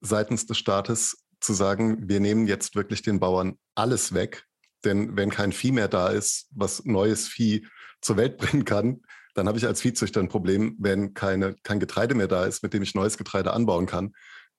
[0.00, 4.46] seitens des Staates, zu sagen, wir nehmen jetzt wirklich den Bauern alles weg.
[4.84, 7.66] Denn wenn kein Vieh mehr da ist, was neues Vieh
[8.00, 9.02] zur Welt bringen kann,
[9.34, 10.76] dann habe ich als Viehzüchter ein Problem.
[10.78, 14.14] Wenn keine, kein Getreide mehr da ist, mit dem ich neues Getreide anbauen kann,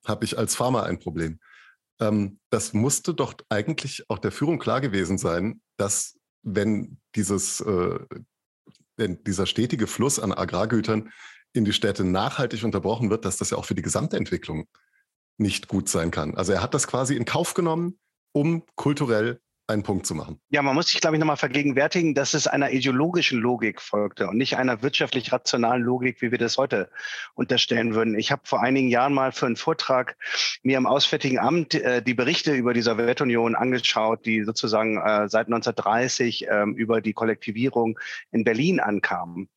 [0.05, 1.39] habe ich als Farmer ein Problem.
[1.99, 7.99] Ähm, das musste doch eigentlich auch der Führung klar gewesen sein, dass wenn dieses, äh,
[8.95, 11.11] wenn dieser stetige Fluss an Agrargütern
[11.51, 14.67] in die Städte nachhaltig unterbrochen wird, dass das ja auch für die gesamte Entwicklung
[15.37, 16.35] nicht gut sein kann.
[16.35, 17.99] Also er hat das quasi in Kauf genommen,
[18.31, 20.39] um kulturell einen Punkt zu machen.
[20.49, 24.37] Ja, man muss sich, glaube ich, nochmal vergegenwärtigen, dass es einer ideologischen Logik folgte und
[24.37, 26.89] nicht einer wirtschaftlich rationalen Logik, wie wir das heute
[27.33, 28.17] unterstellen würden.
[28.17, 30.17] Ich habe vor einigen Jahren mal für einen Vortrag
[30.61, 35.47] mir im Auswärtigen Amt äh, die Berichte über die Sowjetunion angeschaut, die sozusagen äh, seit
[35.47, 37.99] 1930 äh, über die Kollektivierung
[38.31, 39.49] in Berlin ankamen.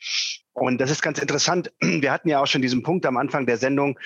[0.60, 1.72] Und das ist ganz interessant.
[1.80, 3.98] Wir hatten ja auch schon diesen Punkt am Anfang der Sendung,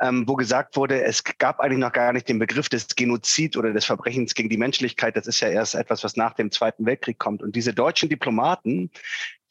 [0.00, 3.72] ähm, wo gesagt wurde, es gab eigentlich noch gar nicht den Begriff des Genozid oder
[3.72, 5.16] des Verbrechens gegen die Menschlichkeit.
[5.16, 7.42] Das ist ja erst etwas, was nach dem Zweiten Weltkrieg kommt.
[7.42, 8.90] Und diese deutschen Diplomaten,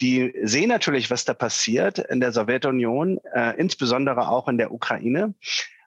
[0.01, 5.33] die sehen natürlich, was da passiert in der Sowjetunion, äh, insbesondere auch in der Ukraine.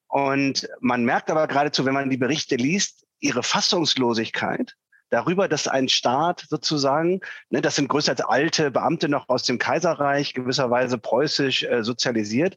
[0.08, 4.76] Und man merkt aber geradezu, wenn man die Berichte liest, ihre Fassungslosigkeit
[5.12, 7.20] darüber, dass ein Staat sozusagen,
[7.50, 12.56] ne, das sind größtenteils alte Beamte noch aus dem Kaiserreich, gewisserweise preußisch äh, sozialisiert,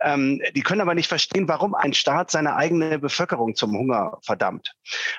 [0.00, 4.74] ähm, die können aber nicht verstehen, warum ein Staat seine eigene Bevölkerung zum Hunger verdammt.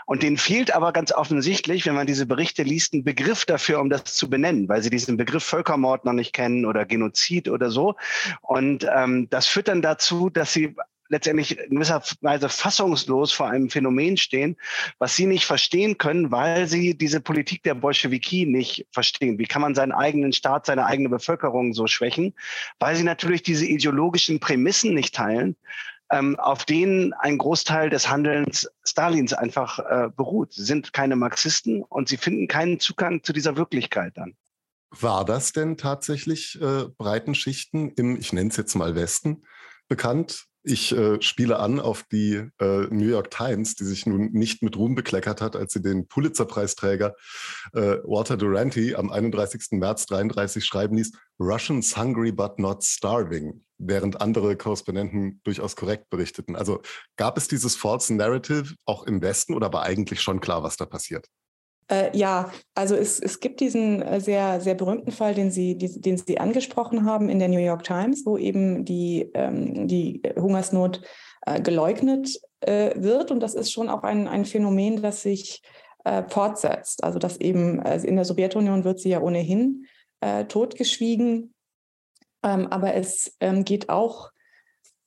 [0.05, 3.89] Und denen fehlt aber ganz offensichtlich, wenn man diese Berichte liest, ein Begriff dafür, um
[3.89, 7.95] das zu benennen, weil sie diesen Begriff Völkermord noch nicht kennen oder Genozid oder so.
[8.41, 10.75] Und ähm, das führt dann dazu, dass sie
[11.09, 14.57] letztendlich in gewisser Weise fassungslos vor einem Phänomen stehen,
[14.99, 19.37] was sie nicht verstehen können, weil sie diese Politik der Bolschewiki nicht verstehen.
[19.37, 22.33] Wie kann man seinen eigenen Staat, seine eigene Bevölkerung so schwächen?
[22.79, 25.55] Weil sie natürlich diese ideologischen Prämissen nicht teilen,
[26.11, 30.53] ähm, auf denen ein Großteil des Handelns Stalins einfach äh, beruht.
[30.53, 34.35] Sie sind keine Marxisten und sie finden keinen Zugang zu dieser Wirklichkeit dann.
[34.91, 39.43] War das denn tatsächlich äh, breiten Schichten im, ich nenne es jetzt mal Westen,
[39.87, 40.45] bekannt?
[40.67, 44.75] Ich äh, spiele an auf die äh, New York Times, die sich nun nicht mit
[44.75, 47.13] Ruhm bekleckert hat, als sie den Pulitzer-Preisträger
[47.73, 49.67] äh, Walter Duranty am 31.
[49.73, 56.55] März 33 schreiben ließ, Russians hungry but not starving, während andere Korrespondenten durchaus korrekt berichteten.
[56.55, 56.81] Also
[57.15, 60.87] gab es dieses false narrative auch im Westen oder war eigentlich schon klar, was da
[60.87, 61.27] passiert?
[61.87, 66.01] Äh, ja, also es, es gibt diesen äh, sehr, sehr berühmten Fall, den Sie, die,
[66.01, 71.01] den Sie angesprochen haben in der New York Times, wo eben die, ähm, die Hungersnot
[71.45, 73.29] äh, geleugnet äh, wird.
[73.29, 75.61] Und das ist schon auch ein, ein Phänomen, das sich
[76.05, 77.03] äh, fortsetzt.
[77.03, 79.85] Also dass eben also in der Sowjetunion wird sie ja ohnehin
[80.21, 81.53] äh, totgeschwiegen.
[82.43, 84.31] Ähm, aber es ähm, geht auch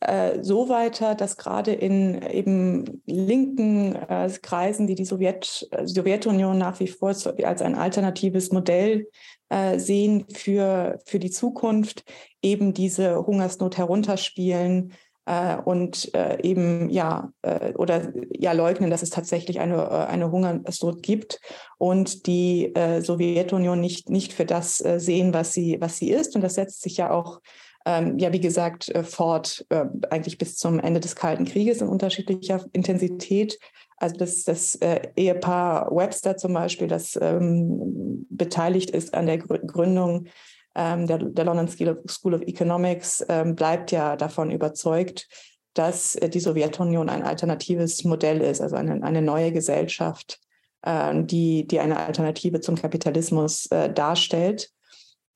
[0.00, 6.56] äh, so weiter, dass gerade in eben linken äh, Kreisen, die die Sowjet, äh, Sowjetunion
[6.56, 9.08] nach wie vor als ein alternatives Modell
[9.48, 12.04] äh, sehen für, für die Zukunft,
[12.42, 14.92] eben diese Hungersnot herunterspielen
[15.26, 17.32] äh, und äh, eben ja
[17.74, 21.40] oder ja leugnen, dass es tatsächlich eine, eine Hungersnot gibt
[21.76, 26.36] und die Sowjetunion nicht, nicht für das sehen, was sie, was sie ist.
[26.36, 27.40] Und das setzt sich ja auch
[27.88, 31.88] ähm, ja, wie gesagt, äh, fort, äh, eigentlich bis zum Ende des Kalten Krieges in
[31.88, 33.58] unterschiedlicher Intensität.
[33.96, 40.26] Also das, das äh, Ehepaar Webster zum Beispiel, das ähm, beteiligt ist an der Gründung
[40.76, 41.66] ähm, der, der, London
[42.06, 45.26] School of Economics, ähm, bleibt ja davon überzeugt,
[45.72, 50.38] dass äh, die Sowjetunion ein alternatives Modell ist, also eine, eine neue Gesellschaft,
[50.82, 54.72] äh, die, die eine Alternative zum Kapitalismus äh, darstellt.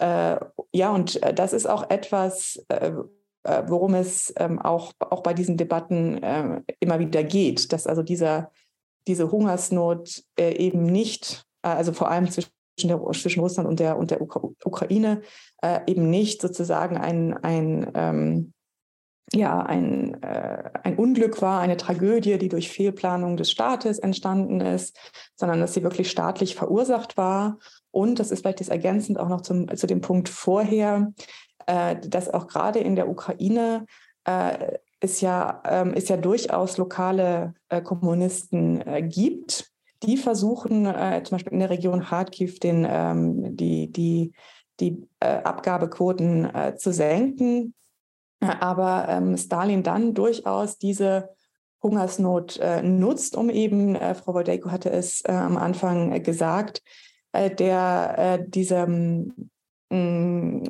[0.02, 0.36] Äh,
[0.72, 2.90] ja, und äh, das ist auch etwas, äh,
[3.44, 8.02] äh, worum es ähm, auch, auch bei diesen Debatten äh, immer wieder geht, dass also
[8.02, 8.50] dieser,
[9.06, 12.50] diese Hungersnot äh, eben nicht, also vor allem zwischen,
[12.82, 15.22] der, zwischen Russland und der, und der Ukra Ukraine,
[15.86, 18.52] eben nicht sozusagen ein, ein ähm,
[19.32, 24.98] ja, ein, äh, ein Unglück war, eine Tragödie, die durch Fehlplanung des Staates entstanden ist,
[25.36, 27.58] sondern dass sie wirklich staatlich verursacht war
[27.92, 31.12] und das ist vielleicht das ergänzend auch noch zum, zu dem Punkt vorher,
[31.66, 33.86] äh, dass auch gerade in der Ukraine
[34.24, 39.70] äh, es ja, ähm, es ja durchaus lokale äh, Kommunisten äh, gibt,
[40.02, 44.32] die versuchen, äh, zum Beispiel in der Region Kharkiv den, ähm, die, die,
[44.80, 47.74] die äh, Abgabequoten zu senken.
[48.40, 51.28] Aber ähm, Stalin dann durchaus diese
[51.80, 56.80] Hungersnot nutzt, um eben, Frau Wodeiko hatte es am Anfang gesagt,
[57.32, 59.50] der äh, diesem,
[59.90, 60.64] mm,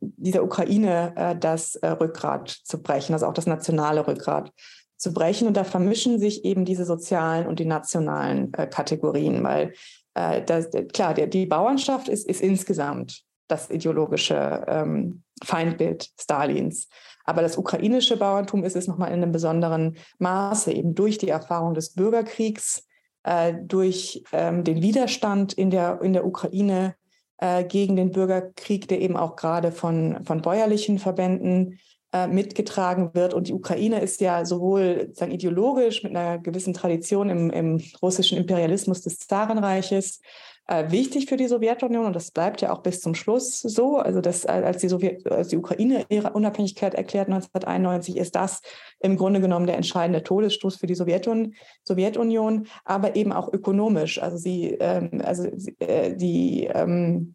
[0.00, 4.52] dieser Ukraine äh, das Rückgrat zu brechen, also auch das nationale Rückgrat
[4.96, 5.48] zu brechen.
[5.48, 9.72] Und da vermischen sich eben diese sozialen und die nationalen Kategorien, weil
[10.14, 16.88] das, klar, der, die Bauernschaft ist, ist insgesamt das ideologische ähm, Feindbild Stalins.
[17.24, 21.74] Aber das ukrainische Bauerntum ist es nochmal in einem besonderen Maße, eben durch die Erfahrung
[21.74, 22.84] des Bürgerkriegs,
[23.24, 26.94] äh, durch ähm, den Widerstand in der, in der Ukraine
[27.38, 31.78] äh, gegen den Bürgerkrieg, der eben auch gerade von, von bäuerlichen Verbänden
[32.12, 33.34] äh, mitgetragen wird.
[33.34, 38.38] Und die Ukraine ist ja sowohl sagen, ideologisch mit einer gewissen Tradition im, im russischen
[38.38, 40.20] Imperialismus des Zarenreiches
[40.66, 43.96] äh, wichtig für die Sowjetunion und das bleibt ja auch bis zum Schluss so.
[43.96, 48.60] Also dass, äh, als, die Sowjet, als die Ukraine ihre Unabhängigkeit erklärt 1991, ist das
[49.00, 54.22] im Grunde genommen der entscheidende Todesstoß für die Sowjetunion, Sowjetunion aber eben auch ökonomisch.
[54.22, 55.48] Also sie, ähm, also
[55.80, 57.34] äh, die ähm,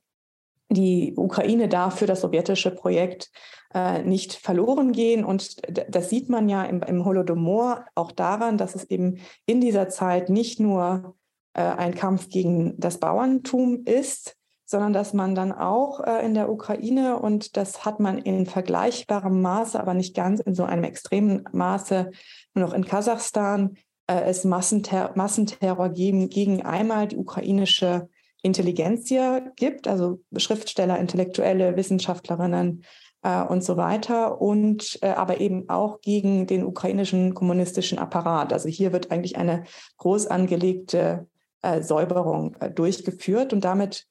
[0.70, 3.32] die Ukraine darf für das sowjetische Projekt
[3.74, 5.24] äh, nicht verloren gehen.
[5.24, 9.88] Und das sieht man ja im, im Holodomor auch daran, dass es eben in dieser
[9.90, 11.16] Zeit nicht nur
[11.58, 16.52] äh, ein Kampf gegen das Bauerntum ist, sondern dass man dann auch äh, in der
[16.52, 21.46] Ukraine, und das hat man in vergleichbarem Maße, aber nicht ganz in so einem extremen
[21.52, 22.12] Maße,
[22.54, 28.08] nur noch in Kasachstan, äh, es Massenter Massenterror gegen, gegen einmal die ukrainische
[28.44, 32.84] Intelligenzia gibt, also Schriftsteller, Intellektuelle, Wissenschaftlerinnen
[33.24, 38.54] äh, und so weiter, und äh, aber eben auch gegen den ukrainischen kommunistischen Apparat.
[38.54, 39.64] Also hier wird eigentlich eine
[39.98, 41.26] groß angelegte
[41.62, 43.54] äh, Säuberung äh, durchgeführt.
[43.54, 44.06] Und damit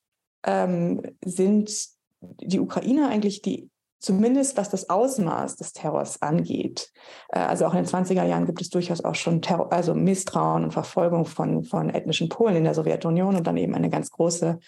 [0.45, 1.71] ähm, sind
[2.21, 6.93] die Ukrainer eigentlich die zumindest was das Ausmaß des Terrors angeht.
[7.31, 10.65] Äh, also auch in den 20er Jahren gibt es durchaus auch schon Terror, also Misstrauen
[10.65, 14.59] und Verfolgung von, von ethnischen Polen in der Sowjetunion und dann eben eine ganz große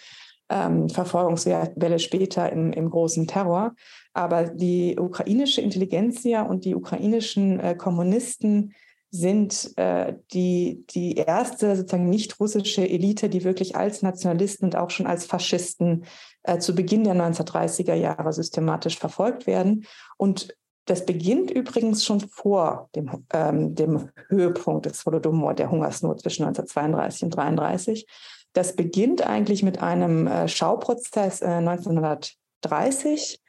[0.51, 3.75] ähm, Verfolgungswelle später im, im großen Terror.
[4.13, 8.75] Aber die ukrainische Intelligenzia und die ukrainischen äh, Kommunisten
[9.11, 14.91] sind äh, die, die erste sozusagen nicht russische Elite, die wirklich als Nationalisten und auch
[14.91, 16.05] schon als Faschisten
[16.43, 19.87] äh, zu Beginn der 1930er Jahre systematisch verfolgt werden.
[20.19, 26.45] Und das beginnt übrigens schon vor dem, ähm, dem Höhepunkt des Holodomor, der Hungersnot zwischen
[26.45, 28.07] 1932 und 1933.
[28.53, 33.48] Das beginnt eigentlich mit einem äh, Schauprozess äh, 1930 äh,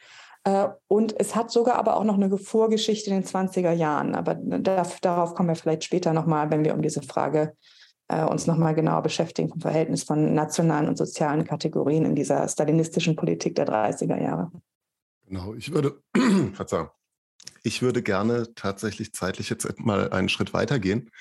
[0.88, 4.16] und es hat sogar aber auch noch eine Vorgeschichte in den 20er Jahren.
[4.16, 7.54] Aber darauf kommen wir vielleicht später nochmal, wenn wir um diese Frage
[8.10, 13.16] äh, uns nochmal genauer beschäftigen vom Verhältnis von nationalen und sozialen Kategorien in dieser stalinistischen
[13.16, 14.52] Politik der 30er Jahre.
[15.28, 16.02] Genau, ich würde,
[17.64, 21.12] ich würde gerne tatsächlich zeitlich jetzt mal einen Schritt weitergehen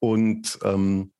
[0.00, 1.12] und ähm,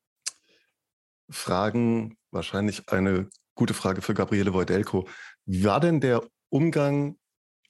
[1.31, 5.09] fragen, wahrscheinlich eine gute Frage für Gabriele Wojdelko.
[5.47, 7.17] Wie war denn der Umgang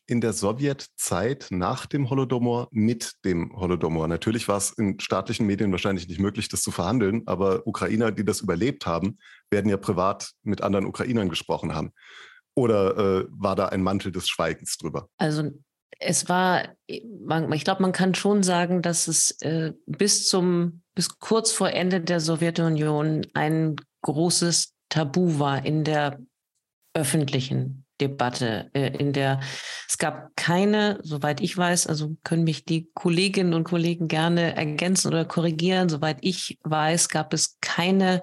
[0.08, 4.08] in der Sowjetzeit nach dem Holodomor mit dem Holodomor.
[4.08, 8.24] Natürlich war es in staatlichen Medien wahrscheinlich nicht möglich, das zu verhandeln, aber Ukrainer, die
[8.24, 9.18] das überlebt haben,
[9.50, 11.92] werden ja privat mit anderen Ukrainern gesprochen haben.
[12.54, 15.08] Oder äh, war da ein Mantel des Schweigens drüber?
[15.18, 15.50] Also
[16.00, 21.52] es war, ich glaube, man kann schon sagen, dass es äh, bis zum, bis kurz
[21.52, 26.18] vor Ende der Sowjetunion ein großes Tabu war in der
[26.94, 29.40] öffentlichen Debatte, äh, in der
[29.88, 35.08] es gab keine, soweit ich weiß, also können mich die Kolleginnen und Kollegen gerne ergänzen
[35.08, 38.22] oder korrigieren, soweit ich weiß, gab es keine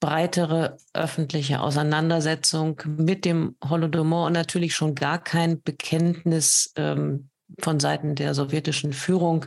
[0.00, 8.14] breitere öffentliche Auseinandersetzung mit dem Holodomor und natürlich schon gar kein Bekenntnis ähm, von Seiten
[8.14, 9.46] der sowjetischen Führung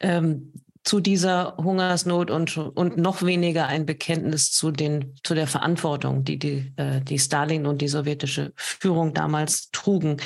[0.00, 6.24] ähm, zu dieser Hungersnot und, und noch weniger ein Bekenntnis zu, den, zu der Verantwortung,
[6.24, 10.16] die die, äh, die Stalin und die sowjetische Führung damals trugen.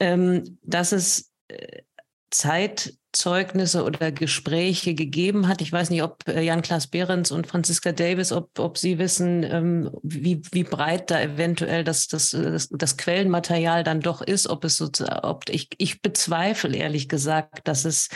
[0.00, 1.82] Ähm, dass es äh,
[2.30, 5.62] Zeitzeugnisse oder Gespräche gegeben hat.
[5.62, 9.90] Ich weiß nicht, ob äh, Jan-Klaas Behrens und Franziska Davis, ob, ob Sie wissen, ähm,
[10.02, 14.76] wie, wie breit da eventuell das, das, das, das Quellenmaterial dann doch ist, ob es
[14.76, 14.90] so,
[15.22, 18.08] ob ich, ich bezweifle ehrlich gesagt, dass es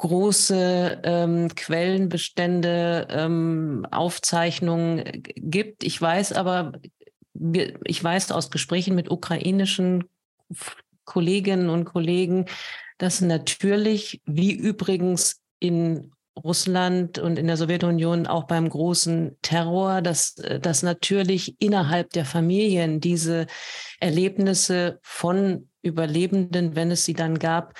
[0.00, 5.04] große ähm, Quellenbestände, ähm, Aufzeichnungen
[5.36, 5.84] gibt.
[5.84, 6.72] Ich weiß aber,
[7.84, 10.04] ich weiß aus Gesprächen mit ukrainischen
[11.04, 12.46] Kolleginnen und Kollegen,
[12.96, 20.36] dass natürlich, wie übrigens in Russland und in der Sowjetunion auch beim großen Terror, dass,
[20.62, 23.46] dass natürlich innerhalb der Familien diese
[24.00, 27.74] Erlebnisse von Überlebenden, wenn es sie dann gab,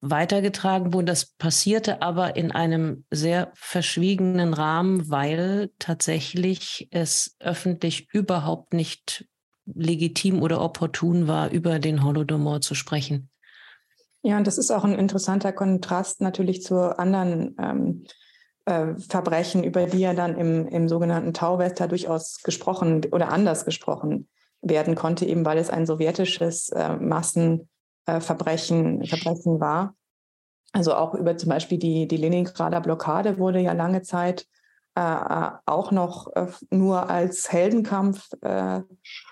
[0.00, 1.06] weitergetragen wurden.
[1.06, 9.28] Das passierte aber in einem sehr verschwiegenen Rahmen, weil tatsächlich es öffentlich überhaupt nicht
[9.66, 13.28] legitim oder opportun war, über den Holodomor zu sprechen.
[14.22, 18.04] Ja, und das ist auch ein interessanter Kontrast natürlich zu anderen ähm,
[18.66, 24.28] äh, Verbrechen, über die ja dann im, im sogenannten Tauwetter durchaus gesprochen oder anders gesprochen
[24.62, 27.68] werden konnte, eben weil es ein sowjetisches äh, Massen
[28.06, 29.94] äh, Verbrechen, Verbrechen war.
[30.72, 34.46] Also auch über zum Beispiel die, die Leningrader Blockade wurde ja lange Zeit
[34.96, 38.80] äh, äh auch noch äh, nur als Heldenkampf äh,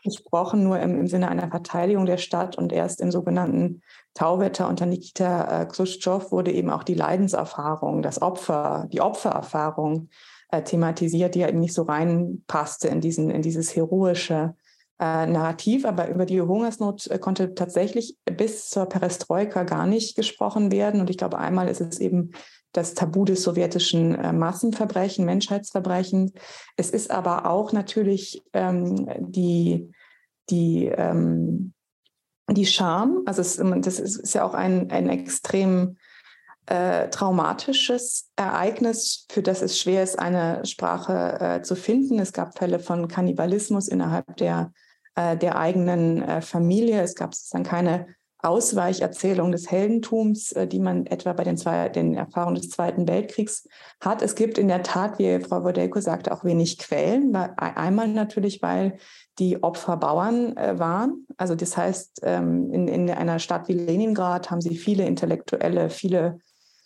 [0.05, 2.57] gesprochen, nur im, im, Sinne einer Verteidigung der Stadt.
[2.57, 3.83] Und erst im sogenannten
[4.15, 10.09] Tauwetter unter Nikita äh, Khrushchev wurde eben auch die Leidenserfahrung, das Opfer, die Opfererfahrung
[10.51, 14.55] äh, thematisiert, die ja eben nicht so reinpasste in, diesen, in dieses heroische
[15.01, 20.73] äh, Narrativ, aber über die Hungersnot äh, konnte tatsächlich bis zur Perestroika gar nicht gesprochen
[20.73, 21.01] werden.
[21.01, 22.33] Und ich glaube, einmal ist es eben
[22.73, 26.33] das Tabu des sowjetischen äh, Massenverbrechen, Menschheitsverbrechen.
[26.77, 29.91] Es ist aber auch natürlich ähm, die,
[30.51, 31.73] die, ähm,
[32.51, 33.23] die Scham.
[33.27, 35.97] Also es, das ist, ist, ja auch ein, ein extrem
[36.67, 42.19] äh, traumatisches Ereignis, für das es schwer ist, eine Sprache äh, zu finden.
[42.19, 44.73] Es gab Fälle von Kannibalismus innerhalb der
[45.19, 47.03] äh, der eigenen äh, Familie.
[47.03, 48.07] Es gab sozusagen keine
[48.41, 53.67] Ausweicherzählung des Heldentums, äh, die man etwa bei den, zwei, den Erfahrungen des Zweiten Weltkriegs
[54.01, 54.23] hat.
[54.23, 57.35] Es gibt in der Tat, wie Frau Wodelko sagte, auch wenig Quellen.
[57.35, 58.99] Einmal natürlich, weil
[59.41, 61.27] die Opfer Bauern waren.
[61.37, 66.39] Also das heißt, ähm, in, in einer Stadt wie Leningrad haben sie viele Intellektuelle, viele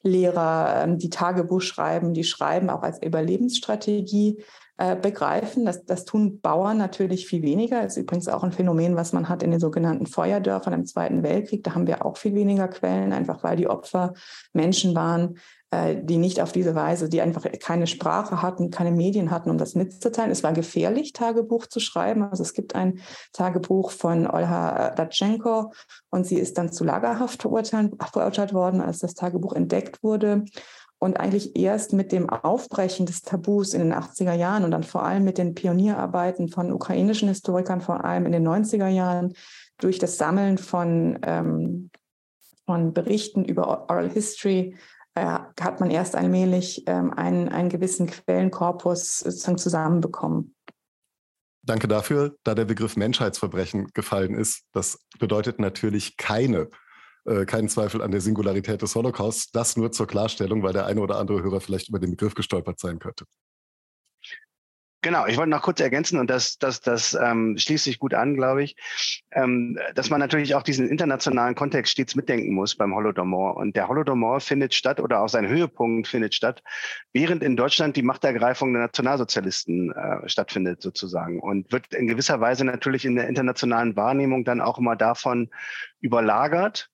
[0.02, 4.42] Lehrer, ähm, die Tagebuch schreiben, die schreiben auch als Überlebensstrategie.
[4.82, 5.64] Äh, begreifen.
[5.64, 7.82] Das, das tun Bauern natürlich viel weniger.
[7.82, 11.22] Das ist übrigens auch ein Phänomen, was man hat in den sogenannten Feuerdörfern im Zweiten
[11.22, 11.62] Weltkrieg.
[11.62, 14.14] Da haben wir auch viel weniger Quellen, einfach weil die Opfer
[14.52, 15.36] Menschen waren,
[15.70, 19.58] äh, die nicht auf diese Weise, die einfach keine Sprache hatten, keine Medien hatten, um
[19.58, 20.32] das mitzuteilen.
[20.32, 22.24] Es war gefährlich, Tagebuch zu schreiben.
[22.24, 22.98] Also es gibt ein
[23.32, 25.72] Tagebuch von Olha Datschenko
[26.10, 30.44] und sie ist dann zu Lagerhaft verurteilt, verurteilt worden, als das Tagebuch entdeckt wurde.
[31.02, 35.02] Und eigentlich erst mit dem Aufbrechen des Tabus in den 80er Jahren und dann vor
[35.02, 39.34] allem mit den Pionierarbeiten von ukrainischen Historikern, vor allem in den 90er Jahren,
[39.78, 41.90] durch das Sammeln von, ähm,
[42.66, 44.76] von Berichten über Oral History,
[45.16, 50.54] äh, hat man erst allmählich ähm, einen, einen gewissen Quellenkorpus sozusagen zusammenbekommen.
[51.64, 54.66] Danke dafür, da der Begriff Menschheitsverbrechen gefallen ist.
[54.70, 56.68] Das bedeutet natürlich keine,
[57.24, 59.50] äh, keinen Zweifel an der Singularität des Holocausts.
[59.52, 62.80] Das nur zur Klarstellung, weil der eine oder andere Hörer vielleicht über den Begriff gestolpert
[62.80, 63.24] sein könnte.
[65.04, 68.36] Genau, ich wollte noch kurz ergänzen und das, das, das ähm, schließt sich gut an,
[68.36, 68.76] glaube ich,
[69.32, 73.56] ähm, dass man natürlich auch diesen internationalen Kontext stets mitdenken muss beim Holodomor.
[73.56, 76.62] Und der Holodomor findet statt oder auch sein Höhepunkt findet statt,
[77.12, 82.64] während in Deutschland die Machtergreifung der Nationalsozialisten äh, stattfindet sozusagen und wird in gewisser Weise
[82.64, 85.50] natürlich in der internationalen Wahrnehmung dann auch immer davon
[86.00, 86.91] überlagert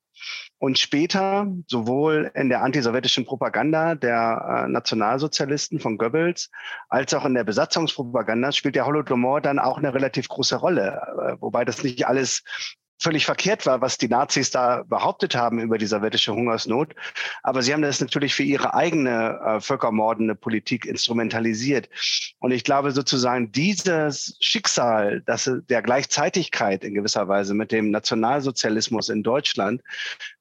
[0.58, 6.50] und später sowohl in der antisowjetischen Propaganda der äh, Nationalsozialisten von Goebbels
[6.88, 11.36] als auch in der Besatzungspropaganda spielt der Holodomor dann auch eine relativ große Rolle, äh,
[11.40, 12.42] wobei das nicht alles
[12.98, 16.94] völlig verkehrt war, was die Nazis da behauptet haben über die sowjetische Hungersnot.
[17.42, 21.88] Aber sie haben das natürlich für ihre eigene äh, völkermordende Politik instrumentalisiert.
[22.38, 29.08] Und ich glaube sozusagen dieses Schicksal, das der Gleichzeitigkeit in gewisser Weise mit dem Nationalsozialismus
[29.08, 29.82] in Deutschland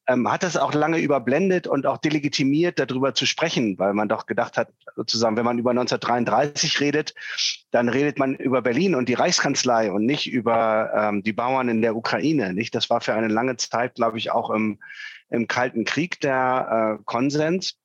[0.07, 4.25] ähm, hat das auch lange überblendet und auch delegitimiert, darüber zu sprechen, weil man doch
[4.25, 7.13] gedacht hat, sozusagen, wenn man über 1933 redet,
[7.71, 11.81] dann redet man über Berlin und die Reichskanzlei und nicht über ähm, die Bauern in
[11.81, 12.53] der Ukraine.
[12.53, 12.73] Nicht?
[12.73, 14.79] Das war für eine lange Zeit, glaube ich, auch im,
[15.29, 17.75] im Kalten Krieg der äh, Konsens.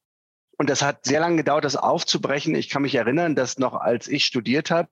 [0.58, 2.54] Und das hat sehr lange gedauert, das aufzubrechen.
[2.54, 4.90] Ich kann mich erinnern, dass noch als ich studiert habe,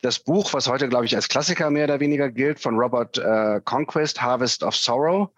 [0.00, 3.60] das Buch, was heute, glaube ich, als Klassiker mehr oder weniger gilt, von Robert äh,
[3.62, 5.30] Conquest, Harvest of Sorrow,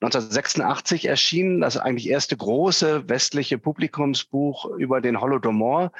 [0.00, 5.90] 1986 erschienen, das eigentlich erste große westliche Publikumsbuch über den Holodomor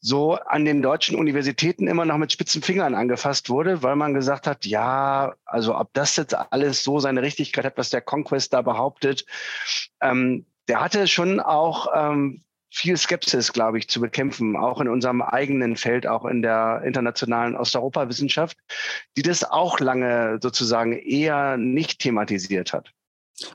[0.00, 4.46] so an den deutschen Universitäten immer noch mit spitzen Fingern angefasst wurde, weil man gesagt
[4.46, 8.62] hat, ja, also ob das jetzt alles so seine Richtigkeit hat, was der Conquest da
[8.62, 9.26] behauptet,
[10.00, 15.20] ähm, der hatte schon auch ähm, viel Skepsis, glaube ich, zu bekämpfen, auch in unserem
[15.20, 18.56] eigenen Feld, auch in der internationalen Osteuropa-Wissenschaft,
[19.16, 22.92] die das auch lange sozusagen eher nicht thematisiert hat.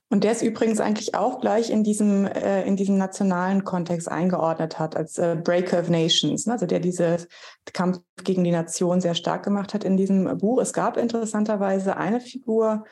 [0.10, 4.80] Und der ist übrigens eigentlich auch gleich in diesem, äh, in diesem nationalen Kontext eingeordnet
[4.80, 6.54] hat, als äh, Breaker of Nations, ne?
[6.54, 7.18] also der diesen
[7.74, 10.62] Kampf gegen die Nation sehr stark gemacht hat in diesem Buch.
[10.62, 12.86] Es gab interessanterweise eine Figur,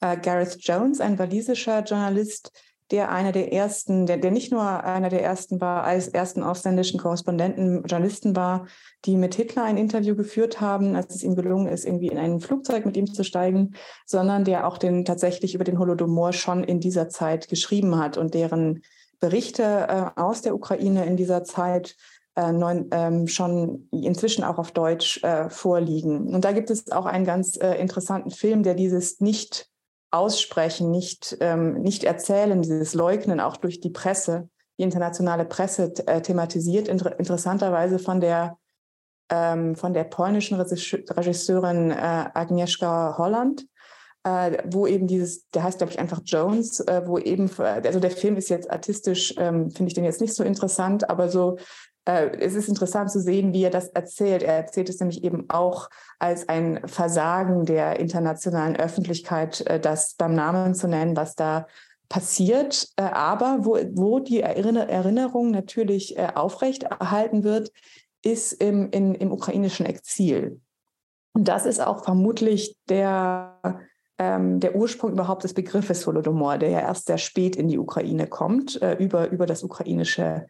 [0.00, 2.52] äh, Gareth Jones, ein walisischer Journalist,
[2.90, 6.98] der einer der ersten, der, der nicht nur einer der ersten war, als ersten ausländischen
[6.98, 8.66] Korrespondenten, Journalisten war,
[9.04, 12.40] die mit Hitler ein Interview geführt haben, als es ihm gelungen ist, irgendwie in ein
[12.40, 13.74] Flugzeug mit ihm zu steigen,
[14.06, 18.34] sondern der auch den tatsächlich über den Holodomor schon in dieser Zeit geschrieben hat und
[18.34, 18.82] deren
[19.20, 21.96] Berichte äh, aus der Ukraine in dieser Zeit
[22.36, 26.34] äh, neun, ähm, schon inzwischen auch auf Deutsch äh, vorliegen.
[26.34, 29.68] Und da gibt es auch einen ganz äh, interessanten Film, der dieses nicht
[30.10, 34.48] Aussprechen, nicht, ähm, nicht erzählen, dieses Leugnen auch durch die Presse,
[34.78, 38.58] die internationale Presse äh, thematisiert, inter interessanterweise von der,
[39.30, 41.94] ähm, von der polnischen Regisseurin äh,
[42.34, 43.66] Agnieszka Holland,
[44.24, 48.10] äh, wo eben dieses, der heißt glaube ich einfach Jones, äh, wo eben, also der
[48.10, 51.56] Film ist jetzt artistisch, ähm, finde ich den jetzt nicht so interessant, aber so
[52.10, 54.42] äh, es ist interessant zu sehen, wie er das erzählt.
[54.42, 55.88] Er erzählt es nämlich eben auch
[56.18, 61.66] als ein Versagen der internationalen Öffentlichkeit, äh, das beim Namen zu nennen, was da
[62.08, 67.70] passiert, äh, aber wo, wo die Erinnerung natürlich aufrechterhalten wird,
[68.22, 70.60] ist im, in, im ukrainischen Exil.
[71.32, 73.56] Und das ist auch vermutlich der,
[74.18, 78.26] ähm, der Ursprung überhaupt des Begriffes Holodomor, der ja erst sehr spät in die Ukraine
[78.26, 80.46] kommt, äh, über, über das ukrainische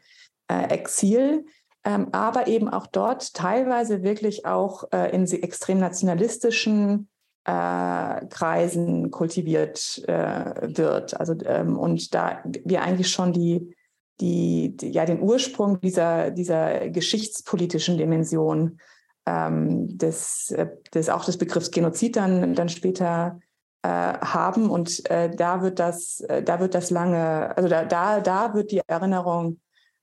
[0.51, 1.47] äh, Exil,
[1.85, 7.09] ähm, aber eben auch dort teilweise wirklich auch äh, in extrem nationalistischen
[7.45, 11.19] äh, Kreisen kultiviert äh, wird.
[11.19, 13.75] Also ähm, und da wir eigentlich schon die,
[14.21, 18.79] die, die, ja den Ursprung dieser, dieser geschichtspolitischen Dimension
[19.25, 23.41] ähm, des, äh, des auch des Begriffs Genozid dann, dann später
[23.83, 28.53] äh, haben und äh, da wird das, da wird das lange, also da, da, da
[28.53, 29.61] wird die Erinnerung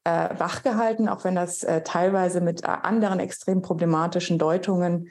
[0.07, 5.09] äh, wachgehalten, auch wenn das äh, teilweise mit äh, anderen extrem problematischen Deutungen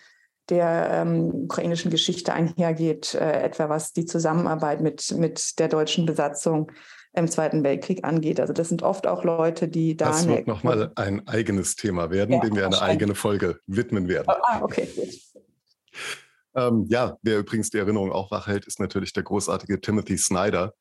[0.49, 6.73] der ähm, ukrainischen Geschichte einhergeht, äh, etwa was die Zusammenarbeit mit, mit der deutschen Besatzung
[7.13, 8.41] im Zweiten Weltkrieg angeht.
[8.41, 10.07] Also das sind oft auch Leute, die da.
[10.07, 14.29] Das wird nochmal ein eigenes Thema werden, ja, dem wir eine eigene Folge widmen werden.
[14.29, 15.09] Ah, okay, gut.
[16.55, 20.73] Ähm, ja, wer übrigens die Erinnerung auch wachhält, ist natürlich der großartige Timothy Snyder,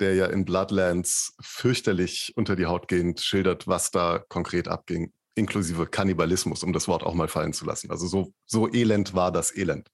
[0.00, 5.86] der ja in Bloodlands fürchterlich unter die Haut gehend schildert, was da konkret abging, inklusive
[5.86, 7.90] Kannibalismus, um das Wort auch mal fallen zu lassen.
[7.90, 9.88] Also so, so elend war das Elend.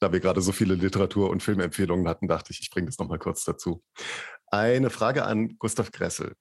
[0.00, 3.18] Da wir gerade so viele Literatur- und Filmempfehlungen hatten, dachte ich, ich bringe das nochmal
[3.18, 3.82] kurz dazu.
[4.46, 6.34] Eine Frage an Gustav Gressel,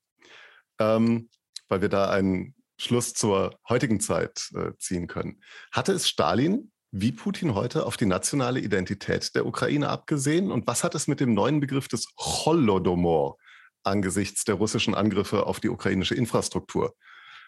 [0.79, 1.29] ähm,
[1.67, 5.41] weil wir da einen Schluss zur heutigen Zeit äh, ziehen können.
[5.71, 10.51] Hatte es Stalin wie Putin heute auf die nationale Identität der Ukraine abgesehen?
[10.51, 13.37] Und was hat es mit dem neuen Begriff des Holodomor
[13.81, 16.93] angesichts der russischen Angriffe auf die ukrainische Infrastruktur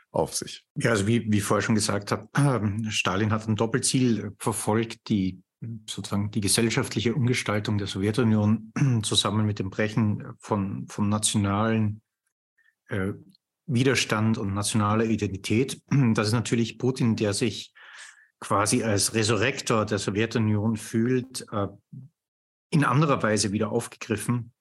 [0.09, 0.65] auf sich?
[0.75, 5.43] Ja, also wie, wie vorher schon gesagt habe, Stalin hat ein Doppelziel verfolgt, die
[5.87, 8.73] sozusagen die gesellschaftliche Umgestaltung der Sowjetunion
[9.03, 12.01] zusammen mit dem Brechen von, von nationalen
[12.87, 13.13] äh,
[13.67, 15.79] Widerstand und nationaler Identität.
[16.13, 17.74] Das ist natürlich Putin, der sich
[18.45, 21.67] quasi als Resurrektor der Sowjetunion fühlt, äh,
[22.69, 24.53] in anderer Weise wieder aufgegriffen,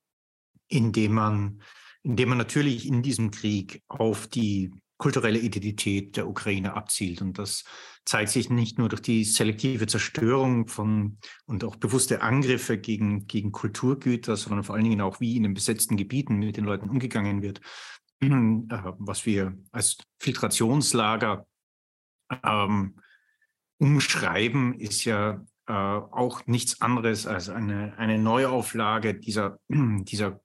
[0.69, 1.61] indem man,
[2.03, 7.21] indem man natürlich in diesem Krieg auf die kulturelle Identität der Ukraine abzielt.
[7.21, 7.65] Und das
[8.07, 13.53] zeigt sich nicht nur durch die selektive Zerstörung von und auch bewusste Angriffe gegen, gegen
[13.53, 17.43] Kulturgüter, sondern vor allen Dingen auch, wie in den besetzten Gebieten mit den Leuten umgegangen
[17.43, 17.61] wird,
[18.23, 21.47] äh, was wir als Filtrationslager
[22.43, 22.95] ähm,
[23.79, 30.41] umschreiben, ist ja äh, auch nichts anderes als eine, eine Neuauflage dieser, dieser,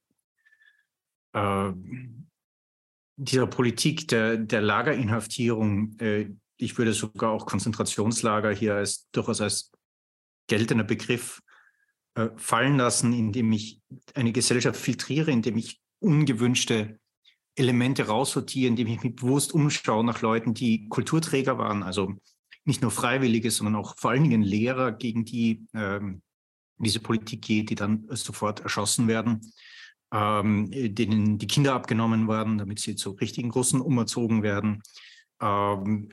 [1.34, 1.72] äh,
[3.18, 5.98] dieser Politik der, der Lagerinhaftierung.
[6.00, 9.72] Äh, ich würde sogar auch Konzentrationslager hier als durchaus als
[10.48, 11.42] geltender Begriff
[12.16, 13.82] äh, fallen lassen, indem ich
[14.14, 17.00] eine Gesellschaft filtriere, indem ich ungewünschte
[17.56, 22.16] Elemente raussortiere, indem ich mich bewusst umschaue nach Leuten, die Kulturträger waren, also
[22.70, 26.22] nicht nur Freiwillige, sondern auch vor allen Dingen Lehrer, gegen die ähm,
[26.78, 29.42] diese Politik geht, die dann sofort erschossen werden,
[30.14, 34.82] ähm, denen die Kinder abgenommen werden, damit sie zu richtigen Russen umerzogen werden.
[35.42, 36.10] Ähm,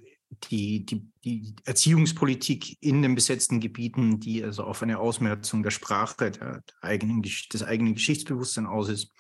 [0.51, 6.33] die, die, die Erziehungspolitik in den besetzten Gebieten, die also auf eine Ausmerzung der Sprache,
[6.33, 9.13] der, eigenen, des eigenen Geschichtsbewusstseins aus ist.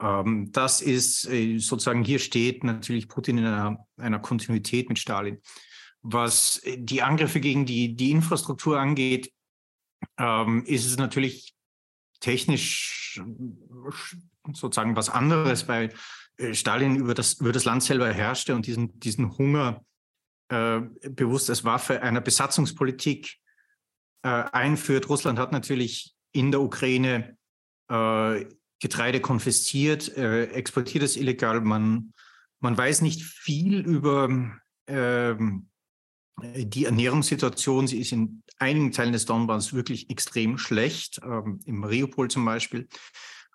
[0.00, 5.38] Ähm, das ist äh, sozusagen, hier steht natürlich Putin in einer, einer Kontinuität mit Stalin.
[6.02, 9.32] Was äh, die Angriffe gegen die, die Infrastruktur angeht,
[10.18, 11.54] ähm, ist es natürlich
[12.20, 15.92] technisch äh, sozusagen was anderes, weil
[16.36, 19.84] äh, Stalin über das, über das Land selber herrschte und diesen, diesen Hunger
[20.48, 20.80] äh,
[21.10, 23.36] bewusst als Waffe einer Besatzungspolitik
[24.22, 25.08] äh, einführt.
[25.08, 27.36] Russland hat natürlich in der Ukraine
[27.88, 28.46] äh,
[28.80, 31.60] Getreide konfisziert, exportiert es illegal.
[31.62, 32.12] Man,
[32.60, 34.28] man weiß nicht viel über
[34.86, 35.68] ähm,
[36.42, 42.28] die Ernährungssituation, sie ist in einigen Teilen des Donbass wirklich extrem schlecht, ähm, im Mariupol
[42.28, 42.88] zum Beispiel.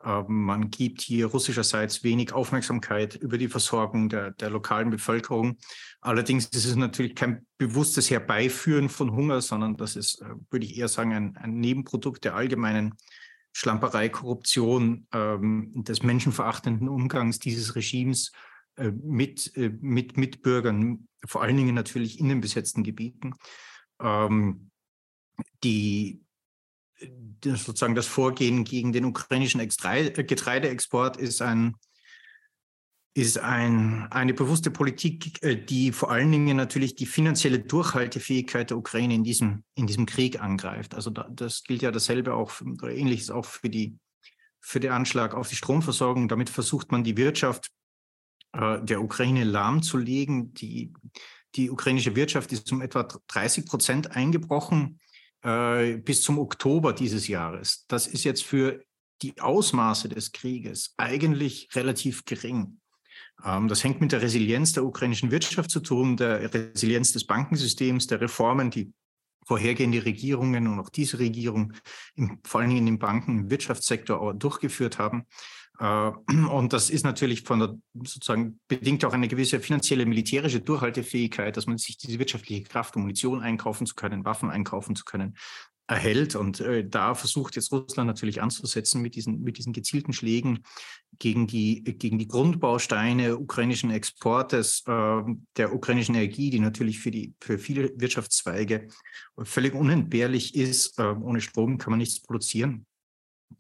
[0.04, 5.58] Ähm, man gibt hier russischerseits wenig Aufmerksamkeit über die Versorgung der, der lokalen Bevölkerung.
[6.02, 10.78] Allerdings ist es natürlich kein bewusstes Herbeiführen von Hunger, sondern das ist, äh, würde ich
[10.78, 12.96] eher sagen, ein, ein Nebenprodukt der allgemeinen
[13.54, 18.32] Schlamperei, Korruption, ähm, des menschenverachtenden Umgangs dieses Regimes
[18.76, 23.34] äh, mit, äh, mit Mitbürgern, vor allen Dingen natürlich in den besetzten Gebieten.
[24.02, 24.72] Ähm,
[25.64, 26.22] die,
[27.44, 31.76] sozusagen das Vorgehen gegen den ukrainischen Getreideexport ist ein
[33.16, 38.78] ist ein, eine bewusste Politik, äh, die vor allen Dingen natürlich die finanzielle Durchhaltefähigkeit der
[38.78, 40.96] Ukraine in diesem, in diesem Krieg angreift.
[40.96, 43.98] Also da, das gilt ja dasselbe auch oder ähnliches auch für die
[44.66, 46.30] für den Anschlag auf die Stromversorgung.
[46.30, 47.83] Damit versucht man die Wirtschaft äh,
[48.56, 50.54] der Ukraine lahmzulegen.
[50.54, 50.94] Die,
[51.56, 55.00] die ukrainische Wirtschaft ist um etwa 30 Prozent eingebrochen
[55.44, 57.86] äh, bis zum Oktober dieses Jahres.
[57.88, 58.84] Das ist jetzt für
[59.22, 62.80] die Ausmaße des Krieges eigentlich relativ gering.
[63.44, 68.08] Ähm, das hängt mit der Resilienz der ukrainischen Wirtschaft zu tun, der Resilienz des Bankensystems,
[68.08, 68.94] der Reformen, die
[69.46, 71.74] vorhergehende Regierungen und auch diese Regierung
[72.16, 75.26] im, vor allen Dingen im Banken- und Wirtschaftssektor durchgeführt haben.
[75.80, 76.12] Äh,
[76.50, 81.68] und das ist natürlich von der sozusagen bedingt auch eine gewisse finanzielle militärische Durchhaltefähigkeit, dass
[81.68, 85.36] man sich diese wirtschaftliche Kraft, um Munition einkaufen zu können, Waffen einkaufen zu können,
[85.94, 86.36] erhält.
[86.36, 90.64] Und äh, da versucht jetzt Russland natürlich anzusetzen mit diesen, mit diesen gezielten Schlägen
[91.20, 95.22] gegen die, gegen die Grundbausteine ukrainischen Exportes, äh,
[95.58, 98.88] der ukrainischen Energie, die natürlich für, die, für viele Wirtschaftszweige
[99.44, 101.00] völlig unentbehrlich ist.
[101.00, 102.86] Äh, ohne Strom kann man nichts produzieren.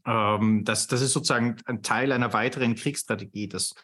[0.05, 3.75] Ähm, das, das ist sozusagen ein Teil einer weiteren Kriegsstrategie, dass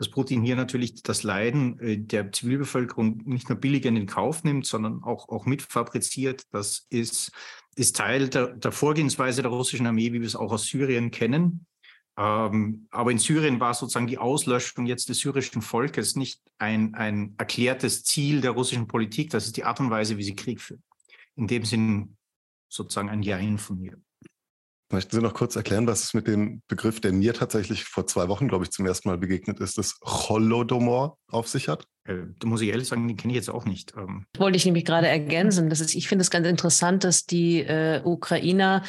[0.00, 4.44] dass Putin hier natürlich das Leiden äh, der Zivilbevölkerung nicht nur billig in den Kauf
[4.44, 6.44] nimmt, sondern auch, auch mitfabriziert.
[6.52, 7.32] Das ist,
[7.76, 11.66] ist Teil der, der Vorgehensweise der russischen Armee, wie wir es auch aus Syrien kennen.
[12.18, 17.34] Ähm, aber in Syrien war sozusagen die Auslöschung jetzt des syrischen Volkes nicht ein, ein
[17.38, 19.30] erklärtes Ziel der russischen Politik.
[19.30, 20.82] Das ist die Art und Weise, wie sie Krieg führen.
[21.36, 22.16] In dem Sinn
[22.68, 23.96] sozusagen ein Jein von mir.
[24.92, 28.26] Möchten Sie noch kurz erklären, was es mit dem Begriff, der mir tatsächlich vor zwei
[28.26, 31.86] Wochen, glaube ich, zum ersten Mal begegnet ist, das Holodomor auf sich hat?
[32.04, 33.94] Äh, da muss ich ehrlich sagen, den kenne ich jetzt auch nicht.
[33.96, 34.26] Ähm.
[34.38, 35.70] Wollte ich nämlich gerade ergänzen.
[35.70, 38.82] Das ist, ich finde es ganz interessant, dass die äh, Ukrainer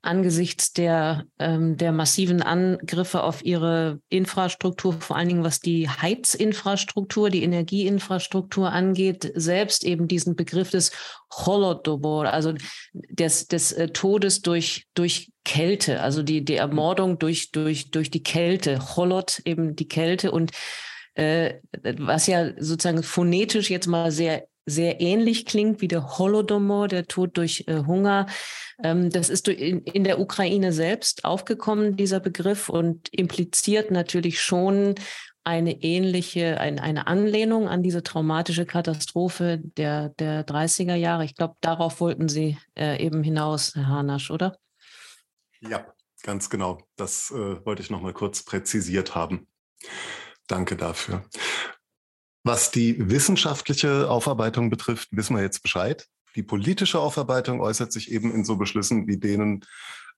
[0.00, 7.30] angesichts der, ähm, der massiven Angriffe auf ihre Infrastruktur, vor allen Dingen was die Heizinfrastruktur,
[7.30, 10.92] die Energieinfrastruktur angeht, selbst eben diesen Begriff des
[11.32, 12.54] Holodomor, also
[12.92, 18.22] des, des äh, Todes durch, durch Kälte, also die, die Ermordung durch, durch, durch die
[18.22, 20.52] Kälte, Holot eben die Kälte und
[21.18, 21.60] äh,
[21.98, 27.36] was ja sozusagen phonetisch jetzt mal sehr sehr ähnlich klingt wie der Holodomor, der Tod
[27.38, 28.26] durch äh, Hunger.
[28.82, 34.94] Ähm, das ist in, in, der Ukraine selbst aufgekommen, dieser Begriff, und impliziert natürlich schon
[35.42, 41.24] eine ähnliche, ein, eine Anlehnung an diese traumatische Katastrophe der, der 30er Jahre.
[41.24, 44.58] Ich glaube, darauf wollten Sie äh, eben hinaus, Herr Hanasch, oder?
[45.60, 45.86] Ja,
[46.22, 46.86] ganz genau.
[46.96, 49.46] Das äh, wollte ich noch mal kurz präzisiert haben.
[50.48, 51.24] Danke dafür.
[52.42, 56.06] Was die wissenschaftliche Aufarbeitung betrifft, wissen wir jetzt Bescheid.
[56.34, 59.64] Die politische Aufarbeitung äußert sich eben in so Beschlüssen wie denen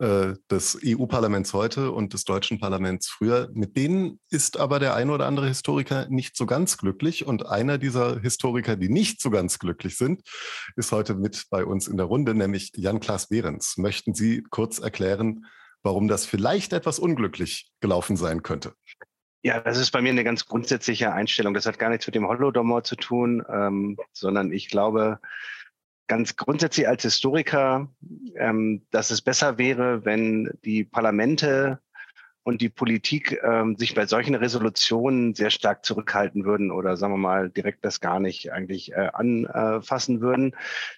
[0.00, 3.50] äh, des EU-Parlaments heute und des deutschen Parlaments früher.
[3.52, 7.26] Mit denen ist aber der ein oder andere Historiker nicht so ganz glücklich.
[7.26, 10.22] Und einer dieser Historiker, die nicht so ganz glücklich sind,
[10.76, 13.76] ist heute mit bei uns in der Runde, nämlich Jan-Klaas Behrens.
[13.76, 15.46] Möchten Sie kurz erklären,
[15.82, 18.74] warum das vielleicht etwas unglücklich gelaufen sein könnte?
[19.42, 21.54] Ja, das ist bei mir eine ganz grundsätzliche Einstellung.
[21.54, 25.18] Das hat gar nichts mit dem Holodomor zu tun, ähm, sondern ich glaube
[26.08, 27.88] ganz grundsätzlich als Historiker,
[28.36, 31.80] ähm, dass es besser wäre, wenn die Parlamente
[32.42, 37.18] und die Politik ähm, sich bei solchen Resolutionen sehr stark zurückhalten würden oder sagen wir
[37.18, 40.56] mal direkt das gar nicht eigentlich äh, anfassen würden.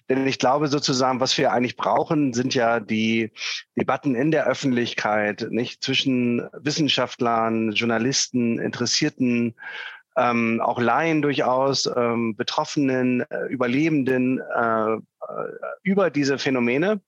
[0.09, 3.31] Denn ich glaube sozusagen, was wir eigentlich brauchen, sind ja die
[3.75, 9.55] Debatten in der Öffentlichkeit, nicht zwischen Wissenschaftlern, Journalisten, Interessierten,
[10.15, 14.99] ähm, auch Laien durchaus, ähm, Betroffenen, äh, Überlebenden äh, äh
[15.81, 17.01] über diese Phänomene.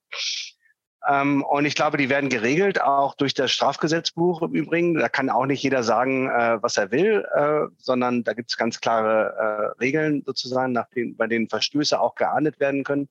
[1.08, 4.94] Ähm, und ich glaube, die werden geregelt, auch durch das Strafgesetzbuch im Übrigen.
[4.94, 8.56] Da kann auch nicht jeder sagen, äh, was er will, äh, sondern da gibt es
[8.56, 13.08] ganz klare äh, Regeln sozusagen, nach denen, bei denen Verstöße auch geahndet werden können.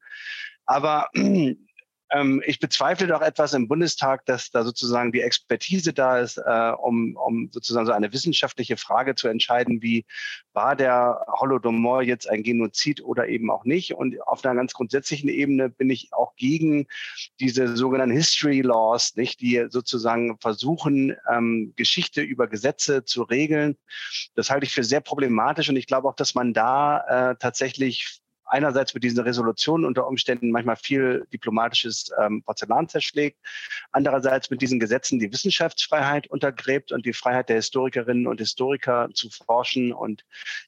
[0.65, 1.09] Aber
[2.11, 6.71] ähm, ich bezweifle doch etwas im Bundestag, dass da sozusagen die Expertise da ist, äh,
[6.77, 10.05] um, um sozusagen so eine wissenschaftliche Frage zu entscheiden, wie
[10.53, 13.93] war der Holodomor jetzt ein Genozid oder eben auch nicht.
[13.93, 16.87] Und auf einer ganz grundsätzlichen Ebene bin ich auch gegen
[17.39, 23.77] diese sogenannten History Laws, nicht, die sozusagen versuchen, ähm, Geschichte über Gesetze zu regeln.
[24.35, 28.21] Das halte ich für sehr problematisch und ich glaube auch, dass man da äh, tatsächlich
[28.45, 33.37] einerseits mit diesen Resolutionen unter Umständen manchmal viel diplomatisches ähm, Porzellan zerschlägt,
[33.91, 39.29] andererseits mit diesen Gesetzen die Wissenschaftsfreiheit untergräbt und die Freiheit der Historikerinnen und Historiker zu
[39.29, 40.25] forschen und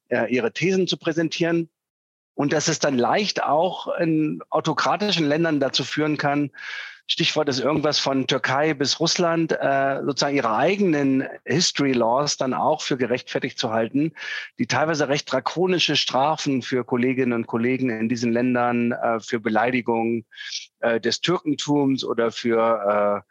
[0.09, 1.69] äh, ihre Thesen zu präsentieren.
[2.37, 6.51] Und dass es dann leicht auch in autokratischen Ländern dazu führen kann,
[7.07, 12.81] Stichwort ist irgendwas von Türkei bis Russland, äh, sozusagen ihre eigenen History Laws dann auch
[12.81, 14.11] für gerechtfertigt zu halten,
[14.59, 20.25] die teilweise recht drakonische Strafen für Kolleginnen und Kollegen in diesen Ländern äh, für Beleidigung
[20.81, 23.23] äh, des Türkentums oder für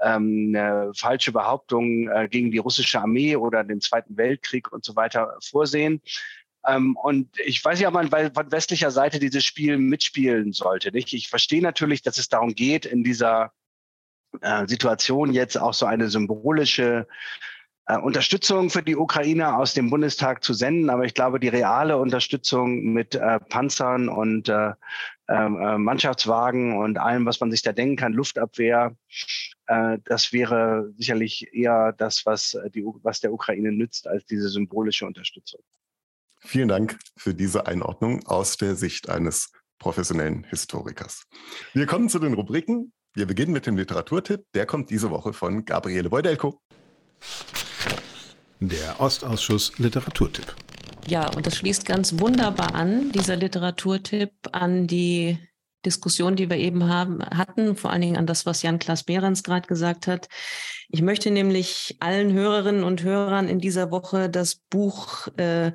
[0.00, 0.56] äh, ähm,
[0.96, 6.00] falsche Behauptung äh, gegen die russische Armee oder den Zweiten Weltkrieg und so weiter vorsehen.
[6.66, 10.92] Ähm, und ich weiß ja, man von westlicher Seite dieses Spiel mitspielen sollte.
[10.92, 11.12] Nicht?
[11.12, 13.52] Ich verstehe natürlich, dass es darum geht, in dieser
[14.40, 17.06] äh, Situation jetzt auch so eine symbolische
[17.86, 20.90] äh, Unterstützung für die Ukraine aus dem Bundestag zu senden.
[20.90, 24.72] Aber ich glaube, die reale Unterstützung mit äh, Panzern und äh,
[25.28, 28.96] ähm, äh, Mannschaftswagen und allem, was man sich da denken kann, Luftabwehr,
[29.66, 35.06] äh, das wäre sicherlich eher das, was, die, was der Ukraine nützt, als diese symbolische
[35.06, 35.60] Unterstützung.
[36.46, 41.24] Vielen Dank für diese Einordnung aus der Sicht eines professionellen Historikers.
[41.72, 42.92] Wir kommen zu den Rubriken.
[43.14, 44.44] Wir beginnen mit dem Literaturtipp.
[44.54, 46.60] Der kommt diese Woche von Gabriele Beudelko.
[48.60, 50.54] Der Ostausschuss Literaturtipp.
[51.06, 55.38] Ja, und das schließt ganz wunderbar an, dieser Literaturtipp, an die
[55.84, 59.66] Diskussion, die wir eben haben, hatten, vor allen Dingen an das, was Jan-Klaas Behrens gerade
[59.66, 60.28] gesagt hat.
[60.88, 65.72] Ich möchte nämlich allen Hörerinnen und Hörern in dieser Woche das Buch äh,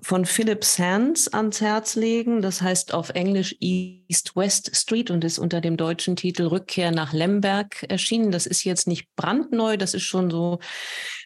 [0.00, 2.42] von Philip Sands ans Herz legen.
[2.42, 7.84] Das heißt auf Englisch East-West Street und ist unter dem deutschen Titel Rückkehr nach Lemberg
[7.88, 8.32] erschienen.
[8.32, 10.58] Das ist jetzt nicht brandneu, das ist schon so,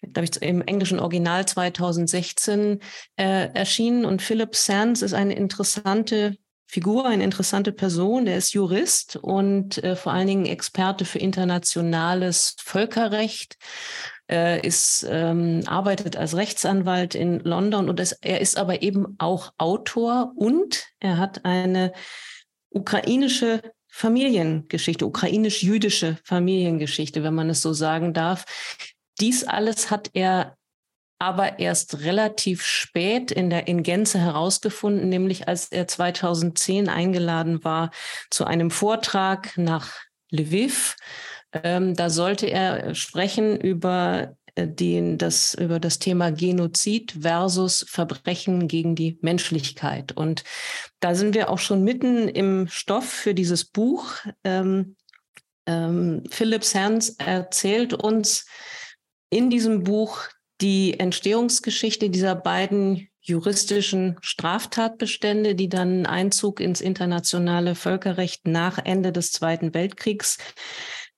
[0.02, 2.80] glaube ich, im englischen Original 2016
[3.16, 4.04] äh, erschienen.
[4.04, 6.36] Und Philip Sands ist eine interessante
[6.68, 8.24] Figur, eine interessante Person.
[8.24, 13.56] Der ist Jurist und äh, vor allen Dingen Experte für internationales Völkerrecht
[14.30, 19.52] äh, ist, ähm, arbeitet als Rechtsanwalt in London und es, er ist aber eben auch
[19.58, 21.92] Autor und er hat eine
[22.70, 28.44] ukrainische Familiengeschichte, ukrainisch-jüdische Familiengeschichte, wenn man es so sagen darf.
[29.20, 30.56] Dies alles hat er
[31.18, 37.90] aber erst relativ spät in der in Gänze herausgefunden, nämlich als er 2010 eingeladen war
[38.30, 39.94] zu einem Vortrag nach
[40.30, 40.96] Lviv
[41.52, 48.68] ähm, da sollte er sprechen über äh, den, das, über das Thema Genozid versus Verbrechen
[48.68, 50.12] gegen die Menschlichkeit.
[50.12, 50.44] Und
[51.00, 54.12] da sind wir auch schon mitten im Stoff für dieses Buch.
[54.44, 54.96] Ähm,
[55.66, 58.46] ähm, Philipp Sands erzählt uns
[59.30, 60.20] in diesem Buch
[60.60, 69.32] die Entstehungsgeschichte dieser beiden juristischen Straftatbestände, die dann Einzug ins internationale Völkerrecht nach Ende des
[69.32, 70.38] Zweiten Weltkriegs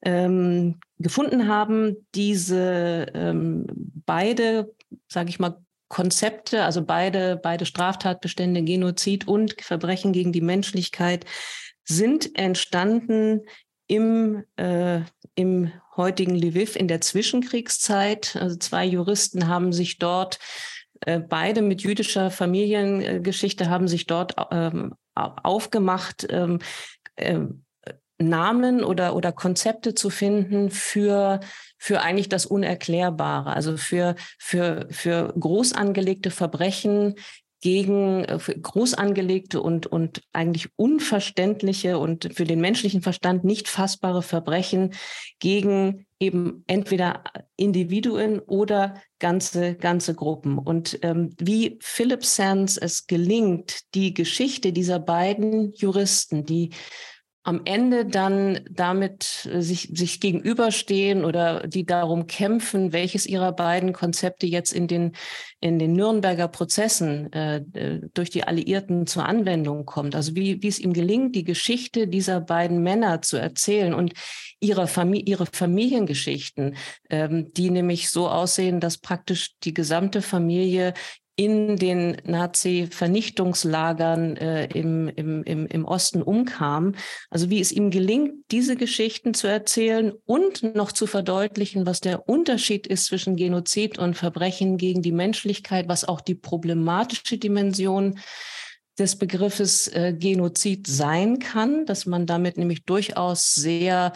[0.02, 3.66] ähm, gefunden haben, diese ähm,
[4.06, 4.74] beide,
[5.08, 11.24] sage ich mal, Konzepte, also beide, beide Straftatbestände, Genozid und Verbrechen gegen die Menschlichkeit,
[11.84, 13.40] sind entstanden
[13.86, 15.00] im, äh,
[15.34, 18.36] im heutigen Lviv in der Zwischenkriegszeit.
[18.38, 20.38] Also zwei Juristen haben sich dort,
[21.00, 26.58] äh, beide mit jüdischer Familiengeschichte, haben sich dort ähm, aufgemacht, ähm,
[27.16, 27.40] äh,
[28.18, 31.40] Namen oder, oder Konzepte zu finden für,
[31.78, 37.14] für eigentlich das Unerklärbare, also für, für, für groß angelegte Verbrechen
[37.60, 44.22] gegen äh, groß angelegte und, und eigentlich unverständliche und für den menschlichen Verstand nicht fassbare
[44.22, 44.94] Verbrechen
[45.40, 47.24] gegen eben entweder
[47.56, 50.58] Individuen oder ganze, ganze Gruppen.
[50.58, 56.70] Und ähm, wie Philip Sands es gelingt, die Geschichte dieser beiden Juristen, die
[57.44, 63.92] am Ende dann damit äh, sich, sich gegenüberstehen oder die darum kämpfen, welches ihrer beiden
[63.92, 65.12] Konzepte jetzt in den,
[65.60, 70.14] in den Nürnberger Prozessen äh, äh, durch die Alliierten zur Anwendung kommt.
[70.14, 74.12] Also wie, wie es ihm gelingt, die Geschichte dieser beiden Männer zu erzählen und
[74.60, 76.76] ihre, Famili ihre Familiengeschichten,
[77.08, 80.94] ähm, die nämlich so aussehen, dass praktisch die gesamte Familie
[81.38, 86.96] in den Nazi-Vernichtungslagern äh, im, im, im, im Osten umkam.
[87.30, 92.28] Also wie es ihm gelingt, diese Geschichten zu erzählen und noch zu verdeutlichen, was der
[92.28, 98.18] Unterschied ist zwischen Genozid und Verbrechen gegen die Menschlichkeit, was auch die problematische Dimension
[98.98, 104.12] des Begriffes äh, Genozid sein kann, dass man damit nämlich durchaus sehr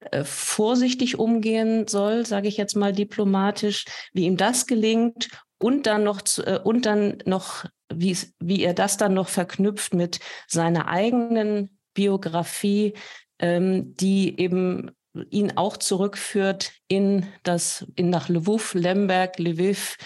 [0.00, 5.30] äh, vorsichtig umgehen soll, sage ich jetzt mal diplomatisch, wie ihm das gelingt
[5.60, 10.20] und dann noch äh, und dann noch wie wie er das dann noch verknüpft mit
[10.48, 12.94] seiner eigenen Biografie,
[13.38, 14.90] ähm, die eben
[15.30, 19.96] ihn auch zurückführt in das in nach Lwów, Lemberg, Lviv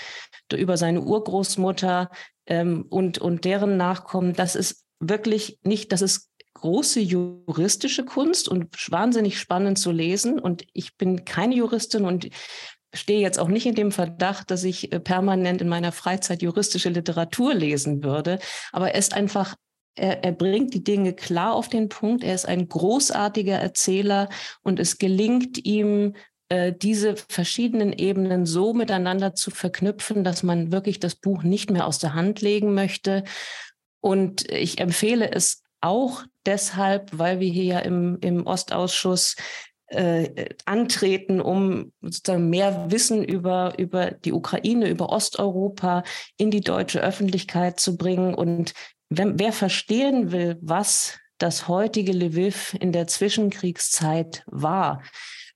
[0.52, 2.10] über seine Urgroßmutter
[2.46, 4.34] ähm, und und deren Nachkommen.
[4.34, 10.38] Das ist wirklich nicht, das ist große juristische Kunst und wahnsinnig spannend zu lesen.
[10.38, 12.28] Und ich bin keine Juristin und
[12.94, 16.88] stehe jetzt auch nicht in dem Verdacht, dass ich äh, permanent in meiner Freizeit juristische
[16.88, 18.38] Literatur lesen würde,
[18.72, 19.54] aber er ist einfach
[19.96, 22.24] er, er, bringt die Dinge klar auf den Punkt.
[22.24, 24.28] Er ist ein großartiger Erzähler
[24.62, 26.14] und es gelingt ihm,
[26.48, 31.86] äh, diese verschiedenen Ebenen so miteinander zu verknüpfen, dass man wirklich das Buch nicht mehr
[31.86, 33.24] aus der Hand legen möchte.
[34.00, 39.36] Und ich empfehle es auch deshalb, weil wir hier ja im, im Ostausschuss
[39.88, 46.04] äh, antreten, um sozusagen mehr Wissen über, über die Ukraine, über Osteuropa
[46.36, 48.34] in die deutsche Öffentlichkeit zu bringen.
[48.34, 48.72] Und
[49.10, 55.02] wenn, wer verstehen will, was das heutige Lviv in der Zwischenkriegszeit war,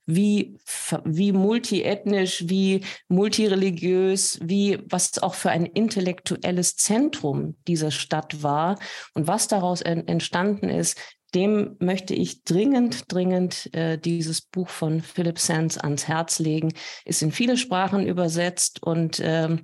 [0.05, 0.57] wie,
[1.05, 8.79] wie multiethnisch, wie multireligiös, wie was auch für ein intellektuelles Zentrum diese Stadt war
[9.13, 10.99] und was daraus entstanden ist,
[11.35, 16.73] dem möchte ich dringend, dringend äh, dieses Buch von Philip Sands ans Herz legen.
[17.05, 19.61] Ist in viele Sprachen übersetzt und ähm,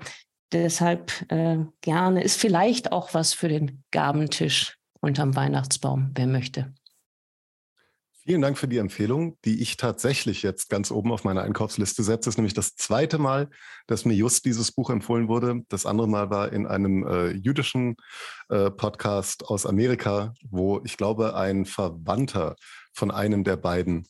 [0.51, 6.73] deshalb äh, gerne ist vielleicht auch was für den Gabentisch unterm Weihnachtsbaum, wer möchte.
[8.27, 12.21] Vielen Dank für die Empfehlung, die ich tatsächlich jetzt ganz oben auf meiner Einkaufsliste setze.
[12.21, 13.51] Das ist nämlich das zweite Mal,
[13.85, 15.61] dass mir just dieses Buch empfohlen wurde.
[15.69, 17.97] Das andere Mal war in einem äh, jüdischen
[18.49, 22.55] äh, Podcast aus Amerika, wo ich glaube, ein Verwandter
[22.93, 24.07] von einem der beiden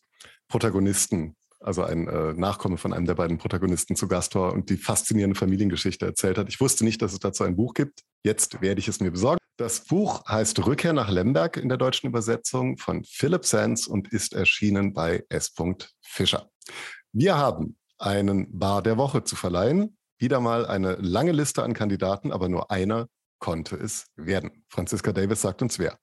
[0.48, 4.78] Protagonisten also ein äh, Nachkomme von einem der beiden Protagonisten zu Gast war und die
[4.78, 6.48] faszinierende Familiengeschichte erzählt hat.
[6.48, 8.02] Ich wusste nicht, dass es dazu ein Buch gibt.
[8.24, 9.40] Jetzt werde ich es mir besorgen.
[9.58, 14.34] Das Buch heißt Rückkehr nach Lemberg in der deutschen Übersetzung von Philip Sands und ist
[14.34, 15.54] erschienen bei S.
[16.02, 16.50] Fischer.
[17.14, 19.98] Wir haben einen Bar der Woche zu verleihen.
[20.18, 23.08] Wieder mal eine lange Liste an Kandidaten, aber nur einer
[23.40, 24.66] konnte es werden.
[24.68, 25.98] Franziska Davis sagt uns wer.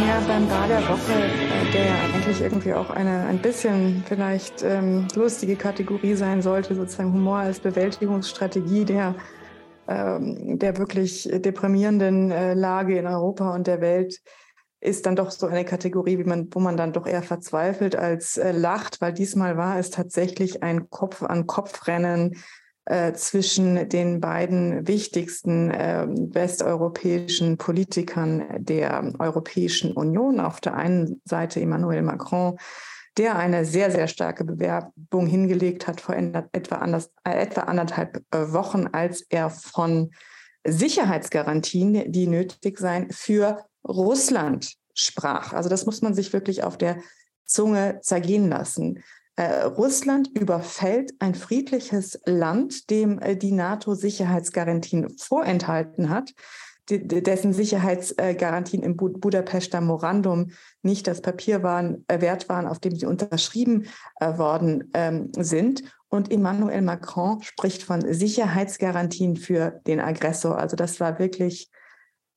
[0.00, 5.06] Ja, beim Bar der Woche, äh, der eigentlich irgendwie auch eine ein bisschen vielleicht ähm,
[5.14, 9.14] lustige Kategorie sein sollte, sozusagen Humor als Bewältigungsstrategie der,
[9.86, 14.20] ähm, der wirklich deprimierenden äh, Lage in Europa und der Welt,
[14.80, 18.36] ist dann doch so eine Kategorie, wie man, wo man dann doch eher verzweifelt als
[18.36, 22.36] äh, lacht, weil diesmal war es tatsächlich ein Kopf-an-Kopf-Rennen
[23.14, 30.38] zwischen den beiden wichtigsten äh, westeuropäischen Politikern der Europäischen Union.
[30.38, 32.58] Auf der einen Seite Emmanuel Macron,
[33.16, 38.52] der eine sehr, sehr starke Bewerbung hingelegt hat vor etwa, anders, äh, etwa anderthalb äh,
[38.52, 40.10] Wochen, als er von
[40.66, 45.52] Sicherheitsgarantien, die nötig seien, für Russland sprach.
[45.52, 46.98] Also das muss man sich wirklich auf der
[47.44, 49.02] Zunge zergehen lassen.
[49.36, 56.32] Äh, Russland überfällt ein friedliches Land, dem äh, die NATO Sicherheitsgarantien vorenthalten hat,
[56.88, 60.50] dessen Sicherheitsgarantien im Budapester Memorandum
[60.82, 63.86] nicht das Papier waren, äh, wert waren, auf dem sie unterschrieben
[64.20, 65.82] worden ähm, sind.
[66.08, 70.58] Und Emmanuel Macron spricht von Sicherheitsgarantien für den Aggressor.
[70.58, 71.70] Also das war wirklich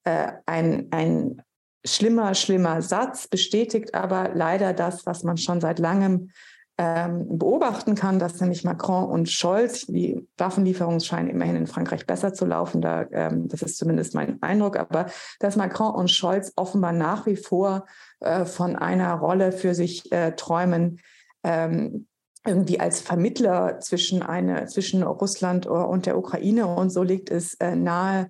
[0.04, 1.42] ein, ein
[1.86, 6.30] schlimmer, schlimmer Satz, bestätigt aber leider das, was man schon seit langem
[6.78, 12.34] ähm, beobachten kann, dass nämlich Macron und Scholz, die Waffenlieferungen scheinen immerhin in Frankreich besser
[12.34, 15.08] zu laufen, da, ähm, das ist zumindest mein Eindruck, aber
[15.40, 17.86] dass Macron und Scholz offenbar nach wie vor
[18.20, 21.00] äh, von einer Rolle für sich äh, träumen,
[21.44, 22.08] ähm,
[22.46, 26.68] irgendwie als Vermittler zwischen, eine, zwischen Russland und der Ukraine.
[26.68, 28.30] Und so liegt es äh, nahe,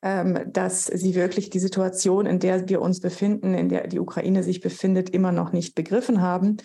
[0.00, 4.42] ähm, dass sie wirklich die Situation, in der wir uns befinden, in der die Ukraine
[4.42, 6.58] sich befindet, immer noch nicht begriffen haben.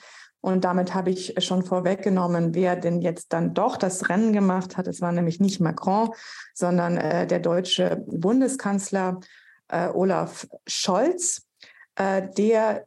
[0.43, 4.89] Und damit habe ich schon vorweggenommen, wer denn jetzt dann doch das Rennen gemacht hat.
[4.89, 6.09] Es war nämlich nicht Macron,
[6.53, 9.21] sondern äh, der deutsche Bundeskanzler
[9.69, 11.47] äh, Olaf Scholz,
[11.95, 12.85] äh, der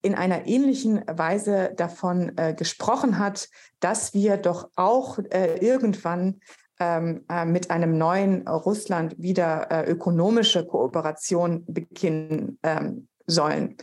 [0.00, 3.50] in einer ähnlichen Weise davon äh, gesprochen hat,
[3.80, 6.40] dass wir doch auch äh, irgendwann
[6.78, 13.76] ähm, äh, mit einem neuen Russland wieder ökonomische Kooperation beginnen ähm, sollen.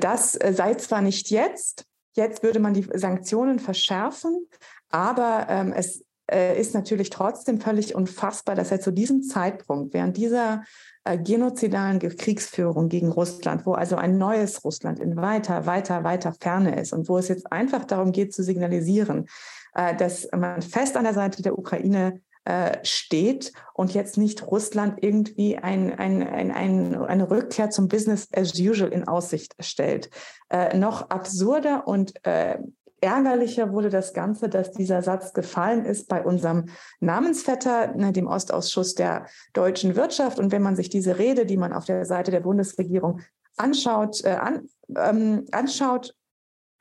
[0.00, 4.46] das sei zwar nicht jetzt, Jetzt würde man die Sanktionen verschärfen,
[4.90, 10.16] aber ähm, es äh, ist natürlich trotzdem völlig unfassbar, dass er zu diesem Zeitpunkt, während
[10.16, 10.62] dieser
[11.04, 16.80] äh, genozidalen Kriegsführung gegen Russland, wo also ein neues Russland in weiter, weiter, weiter Ferne
[16.80, 19.26] ist und wo es jetzt einfach darum geht zu signalisieren,
[19.74, 25.02] äh, dass man fest an der Seite der Ukraine äh, steht und jetzt nicht Russland
[25.02, 30.10] irgendwie ein, ein, ein, ein, eine Rückkehr zum Business as usual in Aussicht stellt.
[30.50, 32.58] Äh, noch absurder und äh,
[33.00, 36.66] ärgerlicher wurde das Ganze, dass dieser Satz gefallen ist bei unserem
[37.00, 40.38] Namensvetter, ne, dem Ostausschuss der deutschen Wirtschaft.
[40.38, 43.20] Und wenn man sich diese Rede, die man auf der Seite der Bundesregierung
[43.56, 46.14] anschaut, äh, an, ähm, anschaut,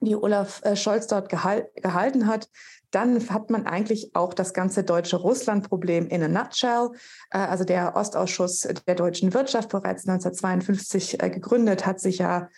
[0.01, 2.49] die Olaf äh, Scholz dort gehal gehalten hat,
[2.89, 6.89] dann hat man eigentlich auch das ganze deutsche Russland-Problem in a nutshell.
[7.29, 12.49] Äh, also der Ostausschuss der deutschen Wirtschaft, bereits 1952 äh, gegründet, hat sich ja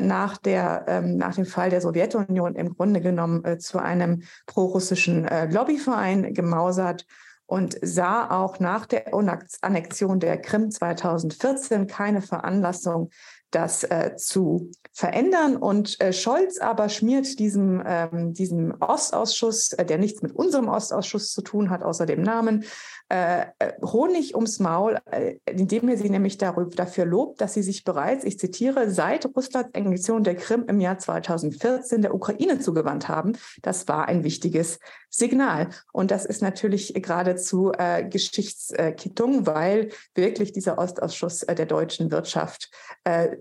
[0.00, 5.22] nach, der, ähm, nach dem Fall der Sowjetunion im Grunde genommen zu einem prorussischen
[5.52, 7.06] Lobbyverein gemausert
[7.46, 9.14] und sah auch nach der
[9.62, 13.10] Annexion der Krim 2014 keine Veranlassung,
[13.50, 15.56] das äh, zu verändern.
[15.56, 21.32] Und äh, Scholz aber schmiert diesem, ähm, diesem Ostausschuss, äh, der nichts mit unserem Ostausschuss
[21.32, 22.64] zu tun hat, außer dem Namen,
[23.10, 27.62] äh, äh, Honig ums Maul, äh, indem er sie nämlich darüber, dafür lobt, dass sie
[27.62, 33.08] sich bereits, ich zitiere, seit Russlands Annexion der Krim im Jahr 2014 der Ukraine zugewandt
[33.08, 33.32] haben.
[33.62, 34.78] Das war ein wichtiges
[35.08, 35.70] Signal.
[35.92, 42.70] Und das ist natürlich geradezu äh, Geschichtskittung, weil wirklich dieser Ostausschuss äh, der deutschen Wirtschaft
[43.04, 43.36] äh,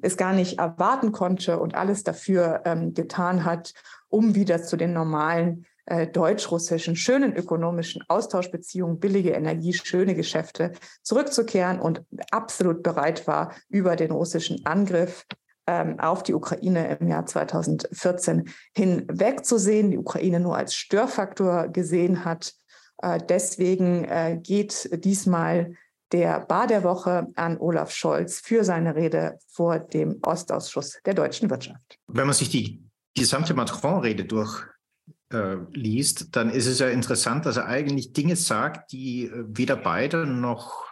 [0.00, 3.74] es gar nicht erwarten konnte und alles dafür ähm, getan hat,
[4.08, 10.72] um wieder zu den normalen äh, deutsch-russischen schönen ökonomischen Austauschbeziehungen, billige Energie, schöne Geschäfte
[11.02, 15.24] zurückzukehren und absolut bereit war, über den russischen Angriff
[15.66, 22.52] ähm, auf die Ukraine im Jahr 2014 hinwegzusehen, die Ukraine nur als Störfaktor gesehen hat.
[23.00, 25.74] Äh, deswegen äh, geht diesmal
[26.12, 31.48] der Bar der Woche an Olaf Scholz für seine Rede vor dem Ostausschuss der deutschen
[31.48, 31.98] Wirtschaft.
[32.08, 32.82] Wenn man sich die
[33.14, 34.66] gesamte Macron-Rede durch
[35.30, 39.76] äh, liest, dann ist es ja interessant, dass er eigentlich Dinge sagt, die äh, weder
[39.76, 40.86] Biden noch,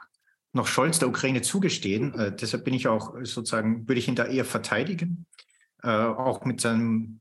[0.53, 2.15] noch Scholz der Ukraine zugestehen.
[2.15, 5.27] Äh, deshalb bin ich auch sozusagen, würde ich ihn da eher verteidigen.
[5.83, 7.21] Äh, auch mit seinem,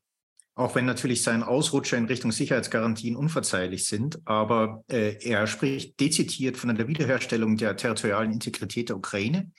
[0.55, 6.57] auch wenn natürlich sein Ausrutscher in Richtung Sicherheitsgarantien unverzeihlich sind, aber äh, er spricht dezidiert
[6.57, 9.51] von der Wiederherstellung der territorialen Integrität der Ukraine.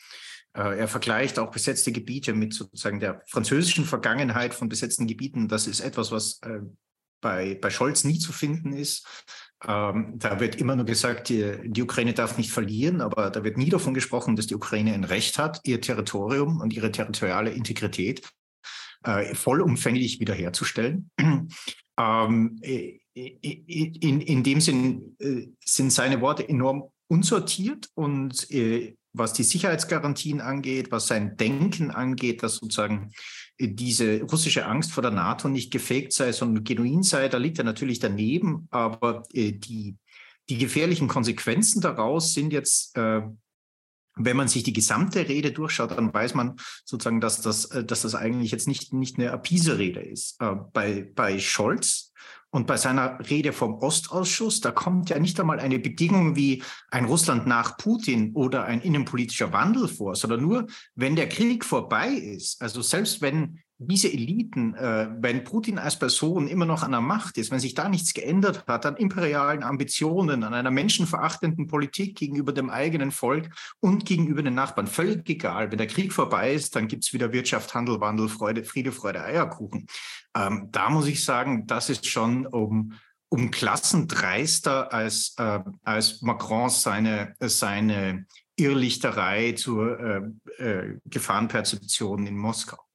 [0.53, 5.49] Äh, er vergleicht auch besetzte Gebiete mit sozusagen der französischen Vergangenheit von besetzten Gebieten.
[5.49, 6.41] Das ist etwas, was
[7.21, 9.07] bei, bei Scholz nie zu finden ist.
[9.67, 13.57] Ähm, da wird immer nur gesagt, die, die, Ukraine darf nicht verlieren, aber da wird
[13.57, 18.29] nie davon gesprochen, dass die Ukraine ein Recht hat, ihr Territorium und ihre territoriale Integrität
[19.05, 21.11] äh, vollumfänglich wiederherzustellen.
[21.99, 29.45] ähm, in, in dem Sinn äh, sind seine Worte enorm unsortiert und äh, was die
[29.45, 33.13] Sicherheitsgarantien angeht, was sein Denken angeht, dass sozusagen
[33.59, 37.65] diese russische Angst vor der NATO nicht gefaked sei, sondern genuin sei, da liegt er
[37.65, 38.69] natürlich daneben.
[38.71, 39.97] Aber äh, die,
[40.49, 43.23] die gefährlichen Konsequenzen daraus sind jetzt, äh,
[44.19, 48.03] wenn man sich die gesamte Rede durchschaut, dann weiß man sozusagen, dass das, äh, dass
[48.03, 50.39] das eigentlich jetzt nicht, nicht eine Appease-Rede ist.
[50.73, 52.13] Bei, bei Scholz
[52.57, 57.05] und bei seiner Rede vom Ostausschuss, da kommt ja nicht einmal eine Bedingung wie ein
[57.05, 62.63] Russland nach Putin oder ein innenpolitischer Wandel vor, sondern nur, wenn der Krieg vorbei ist.
[62.63, 67.37] Also selbst wenn diese Eliten, äh, wenn Putin als Person immer noch an der Macht
[67.37, 72.53] ist, wenn sich da nichts geändert hat an imperialen Ambitionen, an einer menschenverachtenden Politik gegenüber
[72.53, 73.51] dem eigenen Volk
[73.81, 75.71] und gegenüber den Nachbarn, völlig egal.
[75.71, 79.23] Wenn der Krieg vorbei ist, dann gibt es wieder Wirtschaft, Handel, Wandel, Freude, Friede, Freude,
[79.23, 79.87] Eierkuchen.
[80.35, 82.95] Ähm, da muss ich sagen, das ist schon um,
[83.29, 88.25] um Klassen dreister als, äh, als Macron seine, seine
[88.57, 92.86] Irrlichterei zur äh, äh, Gefahrenperzeption in Moskau.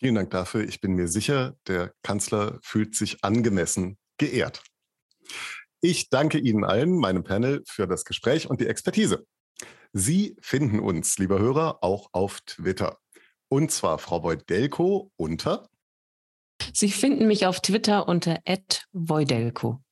[0.00, 0.66] Vielen Dank dafür.
[0.66, 4.62] Ich bin mir sicher, der Kanzler fühlt sich angemessen geehrt.
[5.82, 9.26] Ich danke Ihnen allen, meinem Panel, für das Gespräch und die Expertise.
[9.92, 12.98] Sie finden uns, lieber Hörer, auch auf Twitter.
[13.50, 15.68] Und zwar Frau Beudelko unter.
[16.72, 18.40] Sie finden mich auf Twitter unter
[18.92, 19.82] @voidelko.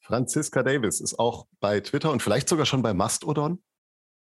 [0.00, 3.62] Franziska Davis ist auch bei Twitter und vielleicht sogar schon bei Mastodon.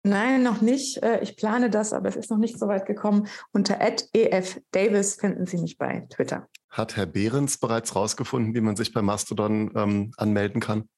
[0.03, 1.03] Nein, noch nicht.
[1.03, 3.27] Äh, ich plane das, aber es ist noch nicht so weit gekommen.
[3.51, 6.47] Unter @efdavis finden Sie mich bei Twitter.
[6.69, 10.89] Hat Herr Behrens bereits herausgefunden, wie man sich bei Mastodon ähm, anmelden kann?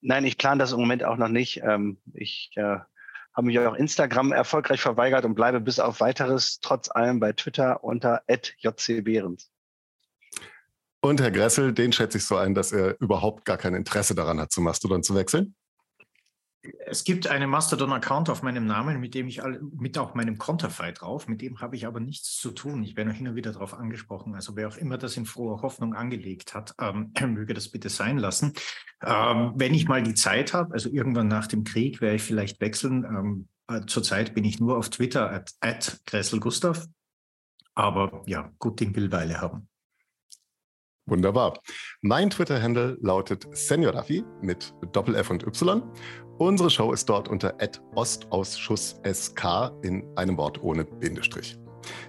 [0.00, 1.62] Nein, ich plane das im Moment auch noch nicht.
[1.62, 2.78] Ähm, ich äh,
[3.34, 7.84] habe mich auch Instagram erfolgreich verweigert und bleibe bis auf weiteres trotz allem bei Twitter
[7.84, 9.50] unter @jcbehrens.
[11.00, 14.40] Und Herr Gressel, den schätze ich so ein, dass er überhaupt gar kein Interesse daran
[14.40, 15.54] hat, zu Mastodon zu wechseln.
[16.86, 20.92] Es gibt einen Mastodon-Account auf meinem Namen, mit dem ich alle, mit auch meinem Konterfei
[20.92, 22.82] drauf, mit dem habe ich aber nichts zu tun.
[22.82, 24.34] Ich werde noch hin und wieder darauf angesprochen.
[24.34, 28.18] Also wer auch immer das in froher Hoffnung angelegt hat, ähm, möge das bitte sein
[28.18, 28.54] lassen.
[29.02, 32.60] Ähm, wenn ich mal die Zeit habe, also irgendwann nach dem Krieg, werde ich vielleicht
[32.60, 33.04] wechseln.
[33.04, 36.00] Ähm, äh, zurzeit bin ich nur auf Twitter at, at
[36.40, 36.86] Gustav.
[37.74, 39.68] Aber ja, gut Ding will Weile haben.
[41.06, 41.60] Wunderbar.
[42.00, 44.06] Mein Twitter-Handle lautet Senior
[44.40, 45.82] mit Doppel F und Y.
[46.38, 47.54] Unsere Show ist dort unter
[47.94, 51.56] OstausschussSK in einem Wort ohne Bindestrich.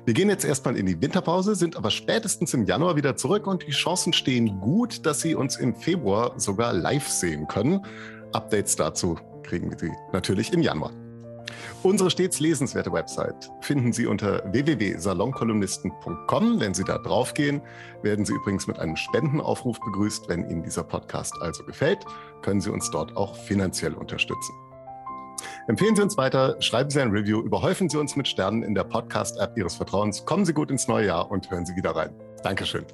[0.05, 3.67] Wir gehen jetzt erstmal in die Winterpause, sind aber spätestens im Januar wieder zurück und
[3.67, 7.85] die Chancen stehen gut, dass Sie uns im Februar sogar live sehen können.
[8.31, 10.91] Updates dazu kriegen wir Sie natürlich im Januar.
[11.85, 16.59] Unsere stets lesenswerte Website finden Sie unter www.salonkolumnisten.com.
[16.59, 17.61] Wenn Sie da draufgehen,
[18.01, 20.27] werden Sie übrigens mit einem Spendenaufruf begrüßt.
[20.27, 21.99] Wenn Ihnen dieser Podcast also gefällt,
[22.41, 24.55] können Sie uns dort auch finanziell unterstützen.
[25.67, 28.85] Empfehlen Sie uns weiter, schreiben Sie ein Review, überhäufen Sie uns mit Sternen in der
[28.85, 32.09] Podcast-App Ihres Vertrauens, kommen Sie gut ins neue Jahr und hören Sie wieder rein.
[32.41, 32.85] Dankeschön.